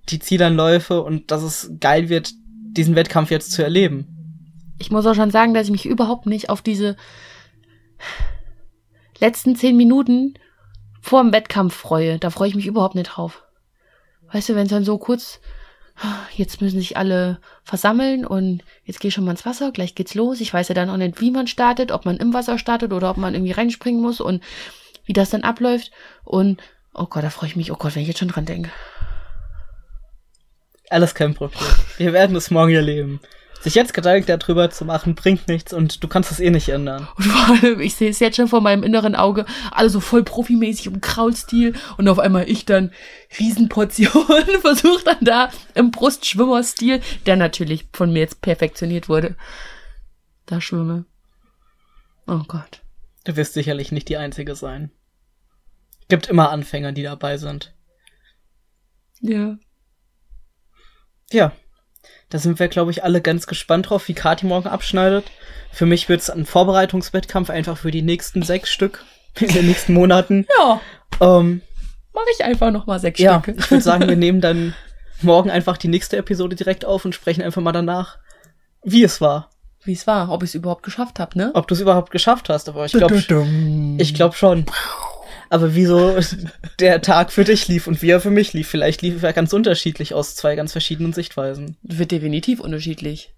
die 0.08 0.18
Zielanläufe 0.18 1.02
und 1.02 1.30
dass 1.30 1.42
es 1.42 1.72
geil 1.80 2.08
wird, 2.08 2.32
diesen 2.72 2.96
Wettkampf 2.96 3.30
jetzt 3.30 3.52
zu 3.52 3.62
erleben. 3.62 4.06
Ich 4.78 4.90
muss 4.90 5.06
auch 5.06 5.14
schon 5.14 5.30
sagen, 5.30 5.54
dass 5.54 5.66
ich 5.66 5.72
mich 5.72 5.86
überhaupt 5.86 6.26
nicht 6.26 6.50
auf 6.50 6.62
diese 6.62 6.96
letzten 9.20 9.56
zehn 9.56 9.76
Minuten 9.76 10.34
vor 11.00 11.22
dem 11.22 11.32
Wettkampf 11.32 11.74
freue. 11.74 12.18
Da 12.18 12.30
freue 12.30 12.48
ich 12.48 12.54
mich 12.54 12.66
überhaupt 12.66 12.94
nicht 12.94 13.06
drauf. 13.06 13.44
Weißt 14.32 14.48
du, 14.48 14.54
wenn 14.54 14.64
es 14.64 14.70
dann 14.70 14.84
so 14.84 14.98
kurz 14.98 15.40
jetzt 16.36 16.60
müssen 16.60 16.80
sich 16.80 16.96
alle 16.96 17.40
versammeln 17.62 18.24
und 18.24 18.62
jetzt 18.84 19.00
gehe 19.00 19.08
ich 19.08 19.14
schon 19.14 19.24
mal 19.24 19.32
ins 19.32 19.46
Wasser, 19.46 19.72
gleich 19.72 19.94
geht's 19.94 20.14
los. 20.14 20.40
Ich 20.40 20.52
weiß 20.52 20.68
ja 20.68 20.74
dann 20.74 20.90
auch 20.90 20.96
nicht, 20.96 21.20
wie 21.20 21.30
man 21.30 21.46
startet, 21.46 21.92
ob 21.92 22.04
man 22.04 22.16
im 22.16 22.34
Wasser 22.34 22.58
startet 22.58 22.92
oder 22.92 23.10
ob 23.10 23.16
man 23.16 23.34
irgendwie 23.34 23.52
reinspringen 23.52 24.00
muss 24.00 24.20
und 24.20 24.42
wie 25.04 25.12
das 25.12 25.30
dann 25.30 25.42
abläuft. 25.42 25.90
Und 26.24 26.62
oh 26.94 27.06
Gott, 27.06 27.24
da 27.24 27.30
freue 27.30 27.48
ich 27.48 27.56
mich, 27.56 27.72
oh 27.72 27.76
Gott, 27.76 27.94
wenn 27.94 28.02
ich 28.02 28.08
jetzt 28.08 28.18
schon 28.18 28.28
dran 28.28 28.46
denke. 28.46 28.70
Alles 30.88 31.14
kein 31.14 31.34
Problem. 31.34 31.60
Wir 31.98 32.12
werden 32.12 32.34
es 32.34 32.50
morgen 32.50 32.74
erleben. 32.74 33.20
Sich 33.60 33.74
jetzt 33.74 33.92
Gedanken 33.92 34.26
darüber 34.26 34.70
zu 34.70 34.86
machen, 34.86 35.14
bringt 35.14 35.46
nichts 35.46 35.74
und 35.74 36.02
du 36.02 36.08
kannst 36.08 36.32
es 36.32 36.40
eh 36.40 36.48
nicht 36.48 36.70
ändern. 36.70 37.06
Und 37.16 37.24
vor 37.26 37.56
allem, 37.56 37.80
ich 37.80 37.94
sehe 37.94 38.08
es 38.08 38.18
jetzt 38.18 38.36
schon 38.36 38.48
vor 38.48 38.62
meinem 38.62 38.82
inneren 38.82 39.14
Auge, 39.14 39.44
alle 39.70 39.90
so 39.90 40.00
voll 40.00 40.22
profimäßig 40.22 40.86
im 40.86 41.02
Kraulstil 41.02 41.74
und 41.98 42.08
auf 42.08 42.18
einmal 42.18 42.48
ich 42.48 42.64
dann 42.64 42.90
Riesenportionen 43.38 44.48
versucht 44.62 45.06
dann 45.06 45.18
da 45.20 45.50
im 45.74 45.90
Brustschwimmerstil, 45.90 47.02
der 47.26 47.36
natürlich 47.36 47.86
von 47.92 48.10
mir 48.12 48.20
jetzt 48.20 48.40
perfektioniert 48.40 49.10
wurde. 49.10 49.36
Da 50.46 50.62
schwimme. 50.62 51.04
Oh 52.26 52.42
Gott. 52.48 52.80
Du 53.24 53.36
wirst 53.36 53.52
sicherlich 53.52 53.92
nicht 53.92 54.08
die 54.08 54.16
Einzige 54.16 54.56
sein. 54.56 54.90
Gibt 56.08 56.28
immer 56.28 56.50
Anfänger, 56.50 56.92
die 56.92 57.02
dabei 57.02 57.36
sind. 57.36 57.74
Ja. 59.20 59.58
Ja, 61.30 61.52
da 62.30 62.38
sind 62.38 62.58
wir, 62.58 62.68
glaube 62.68 62.92
ich, 62.92 63.04
alle 63.04 63.20
ganz 63.20 63.46
gespannt 63.46 63.90
drauf, 63.90 64.06
wie 64.08 64.14
Kati 64.14 64.46
morgen 64.46 64.68
abschneidet. 64.68 65.26
Für 65.72 65.86
mich 65.86 66.08
wird 66.08 66.20
es 66.20 66.30
ein 66.30 66.46
Vorbereitungswettkampf 66.46 67.50
einfach 67.50 67.76
für 67.76 67.90
die 67.90 68.02
nächsten 68.02 68.42
sechs 68.42 68.70
Stück 68.70 69.04
in 69.40 69.48
den 69.48 69.66
nächsten 69.66 69.92
Monaten. 69.92 70.46
Ja. 70.58 70.80
Ähm, 71.20 71.60
Mache 72.12 72.26
ich 72.34 72.44
einfach 72.44 72.70
noch 72.70 72.86
mal 72.86 72.98
sechs 72.98 73.20
ja, 73.20 73.40
Stücke. 73.40 73.60
ich 73.60 73.70
würde 73.70 73.84
sagen, 73.84 74.08
wir 74.08 74.16
nehmen 74.16 74.40
dann 74.40 74.74
morgen 75.22 75.50
einfach 75.50 75.76
die 75.76 75.88
nächste 75.88 76.16
Episode 76.16 76.56
direkt 76.56 76.84
auf 76.84 77.04
und 77.04 77.14
sprechen 77.14 77.42
einfach 77.42 77.62
mal 77.62 77.72
danach, 77.72 78.18
wie 78.82 79.04
es 79.04 79.20
war. 79.20 79.50
Wie 79.82 79.92
es 79.92 80.06
war, 80.06 80.30
ob 80.30 80.42
ich 80.42 80.50
es 80.50 80.54
überhaupt 80.54 80.82
geschafft 80.82 81.18
habe, 81.18 81.38
ne? 81.38 81.50
Ob 81.54 81.66
du 81.66 81.74
es 81.74 81.80
überhaupt 81.80 82.10
geschafft 82.10 82.48
hast, 82.48 82.68
aber 82.68 82.84
ich 82.84 82.92
glaube 82.92 83.16
ich 83.98 84.14
glaube 84.14 84.34
schon. 84.34 84.66
Aber 85.50 85.74
wieso 85.74 86.18
der 86.78 87.02
Tag 87.02 87.32
für 87.32 87.44
dich 87.44 87.66
lief 87.68 87.86
und 87.86 88.00
wie 88.02 88.10
er 88.10 88.20
für 88.20 88.30
mich 88.30 88.52
lief, 88.52 88.68
vielleicht 88.68 89.02
lief 89.02 89.22
er 89.22 89.32
ganz 89.32 89.52
unterschiedlich 89.52 90.14
aus 90.14 90.36
zwei 90.36 90.54
ganz 90.56 90.72
verschiedenen 90.72 91.12
Sichtweisen. 91.12 91.76
Wird 91.82 92.12
definitiv 92.12 92.60
unterschiedlich. 92.60 93.34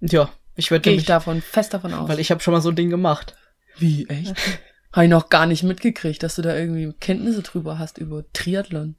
Ja, 0.00 0.30
ich 0.54 0.70
werde 0.70 0.82
Gehe 0.82 0.94
ich 0.94 1.04
davon 1.06 1.42
fest 1.42 1.74
davon 1.74 1.92
aus. 1.92 2.08
weil 2.08 2.20
ich 2.20 2.30
habe 2.30 2.40
schon 2.40 2.54
mal 2.54 2.60
so 2.62 2.68
ein 2.70 2.76
Ding 2.76 2.88
gemacht. 2.88 3.34
Wie, 3.78 4.08
echt? 4.08 4.34
Habe 4.92 5.04
ich 5.04 5.10
noch 5.10 5.28
gar 5.28 5.46
nicht 5.46 5.62
mitgekriegt, 5.62 6.20
dass 6.24 6.34
du 6.34 6.42
da 6.42 6.56
irgendwie 6.56 6.92
Kenntnisse 6.98 7.42
drüber 7.42 7.78
hast 7.78 7.98
über 7.98 8.24
Triathlon. 8.32 8.96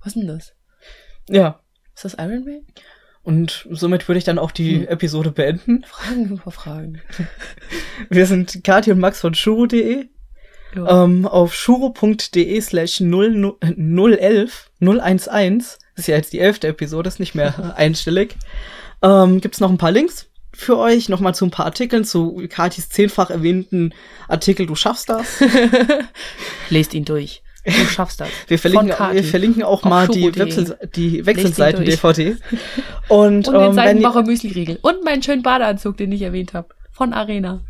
Was 0.00 0.08
ist 0.08 0.16
denn 0.16 0.28
das? 0.28 0.54
Ja, 1.28 1.58
Ist 1.96 2.04
das 2.04 2.14
Ironman? 2.14 2.60
und 3.24 3.66
somit 3.70 4.06
würde 4.08 4.18
ich 4.18 4.24
dann 4.24 4.38
auch 4.38 4.50
die 4.52 4.80
Hm. 4.82 4.88
Episode 4.88 5.30
beenden. 5.32 5.84
Fragen 5.84 6.30
über 6.30 6.50
Fragen. 6.52 7.00
Wir 8.08 8.26
sind 8.26 8.62
Kathi 8.64 8.92
und 8.92 8.98
Max 9.00 9.20
von 9.20 9.34
shuro.de. 9.34 10.06
Ja. 10.74 11.04
Ähm, 11.04 11.26
auf 11.26 11.54
shuro.de 11.54 12.60
slash 12.60 13.00
011 13.00 14.70
011 14.80 15.78
das 15.94 16.04
ist 16.04 16.08
ja 16.08 16.16
jetzt 16.16 16.32
die 16.32 16.38
elfte 16.40 16.68
Episode, 16.68 17.08
ist 17.08 17.20
nicht 17.20 17.34
mehr 17.34 17.74
einstellig. 17.76 18.36
Ähm, 19.02 19.40
gibt's 19.40 19.60
noch 19.60 19.70
ein 19.70 19.78
paar 19.78 19.92
Links 19.92 20.28
für 20.54 20.78
euch, 20.78 21.08
nochmal 21.08 21.34
zu 21.34 21.46
ein 21.46 21.50
paar 21.50 21.66
Artikeln, 21.66 22.04
zu 22.04 22.42
Katis 22.48 22.88
zehnfach 22.88 23.30
erwähnten 23.30 23.94
Artikel 24.28 24.66
Du 24.66 24.74
schaffst 24.74 25.08
das. 25.08 25.42
Lest 26.70 26.94
ihn 26.94 27.04
durch. 27.04 27.42
Du 27.64 27.72
schaffst 27.72 28.20
das. 28.20 28.28
Wir 28.48 28.58
verlinken, 28.58 28.92
wir 29.12 29.24
verlinken 29.24 29.62
auch 29.62 29.84
Auf 29.84 29.88
mal 29.88 30.08
die. 30.08 30.34
Wechsel, 30.36 30.76
die 30.94 31.18
durch. 31.18 31.26
Wechselseiten-DVD. 31.26 32.36
Und, 33.08 33.48
Und 33.48 33.54
den 33.54 33.62
ähm, 33.62 33.74
Seidenbacher 33.74 34.22
Müsli-Riegel. 34.24 34.78
Und 34.82 35.04
meinen 35.04 35.22
schönen 35.22 35.42
Badeanzug, 35.42 35.96
den 35.96 36.10
ich 36.12 36.22
erwähnt 36.22 36.54
habe. 36.54 36.68
Von 36.90 37.12
Arena. 37.12 37.60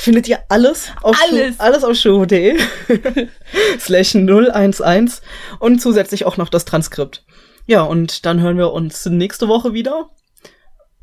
Findet 0.00 0.28
ihr 0.28 0.38
alles 0.48 0.90
auf 1.02 1.16
Alles. 1.30 1.56
Schu- 1.56 1.62
alles 1.62 1.84
auf 1.84 1.96
show.de 1.96 2.58
slash 3.78 4.14
011 4.14 5.20
und 5.58 5.80
zusätzlich 5.80 6.24
auch 6.26 6.36
noch 6.36 6.48
das 6.48 6.64
Transkript. 6.64 7.24
Ja, 7.66 7.82
und 7.82 8.24
dann 8.26 8.40
hören 8.40 8.56
wir 8.58 8.72
uns 8.72 9.06
nächste 9.06 9.46
Woche 9.48 9.72
wieder. 9.72 10.10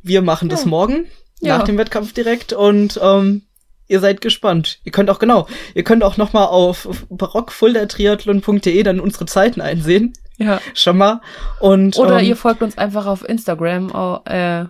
Wir 0.04 0.22
machen 0.22 0.50
das 0.50 0.64
Ja. 0.64 0.68
morgen, 0.70 1.06
Ja. 1.40 1.58
nach 1.58 1.66
dem 1.66 1.78
Wettkampf 1.78 2.14
direkt 2.14 2.54
und 2.54 3.00
ähm, 3.02 3.44
ihr 3.88 4.00
seid 4.00 4.22
gespannt. 4.22 4.80
Ihr 4.84 4.92
könnt 4.92 5.10
auch, 5.10 5.20
genau, 5.20 5.48
ihr 5.76 5.84
könnt 5.84 6.04
auch 6.04 6.18
noch 6.18 6.34
mal 6.34 6.46
auf 6.46 6.88
barockfuldertriathlon.de 7.10 8.84
dann 8.84 9.00
unsere 9.00 9.26
Zeiten 9.26 9.62
einsehen. 9.62 10.14
Ja. 10.38 10.62
Schon 10.74 10.98
mal. 10.98 11.22
Und, 11.60 11.98
Oder 11.98 12.20
ähm, 12.20 12.26
ihr 12.28 12.36
folgt 12.36 12.62
uns 12.62 12.78
einfach 12.78 13.06
auf 13.06 13.28
Instagram, 13.28 13.94
au- 13.96 14.22
äh, 14.26 14.66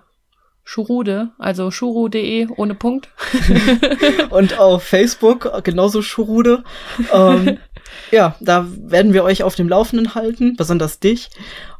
Schurude, 0.67 1.29
also 1.37 1.71
shuru.de 1.71 2.49
ohne 2.57 2.75
Punkt. 2.75 3.07
und 4.31 4.59
auf 4.59 4.83
Facebook 4.83 5.63
genauso 5.63 6.01
Schurude. 6.01 6.65
ähm, 7.13 7.57
ja, 8.11 8.35
da 8.41 8.67
werden 8.69 9.13
wir 9.13 9.23
euch 9.23 9.43
auf 9.43 9.55
dem 9.55 9.69
Laufenden 9.69 10.13
halten, 10.13 10.57
besonders 10.57 10.99
dich. 10.99 11.29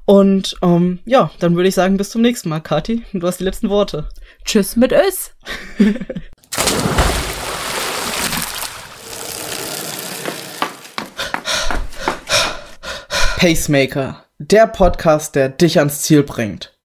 Und 0.06 0.56
ähm, 0.62 1.00
ja, 1.04 1.32
dann 1.39 1.58
würde 1.58 1.67
ich 1.67 1.76
sagen, 1.76 1.97
bis 1.97 2.12
zum 2.12 2.21
nächsten 2.21 2.47
Mal, 2.47 2.62
Kathi. 2.62 3.04
Du 3.12 3.28
hast 3.28 3.41
die 3.41 3.43
letzten 3.43 3.67
Worte. 3.67 4.08
Tschüss 4.45 4.78
mit 4.78 4.93
Ös. 4.93 5.34
Pacemaker, 13.36 14.23
der 14.39 14.65
Podcast, 14.65 15.36
der 15.36 15.50
dich 15.50 15.78
ans 15.80 16.04
Ziel 16.04 16.23
bringt. 16.23 16.71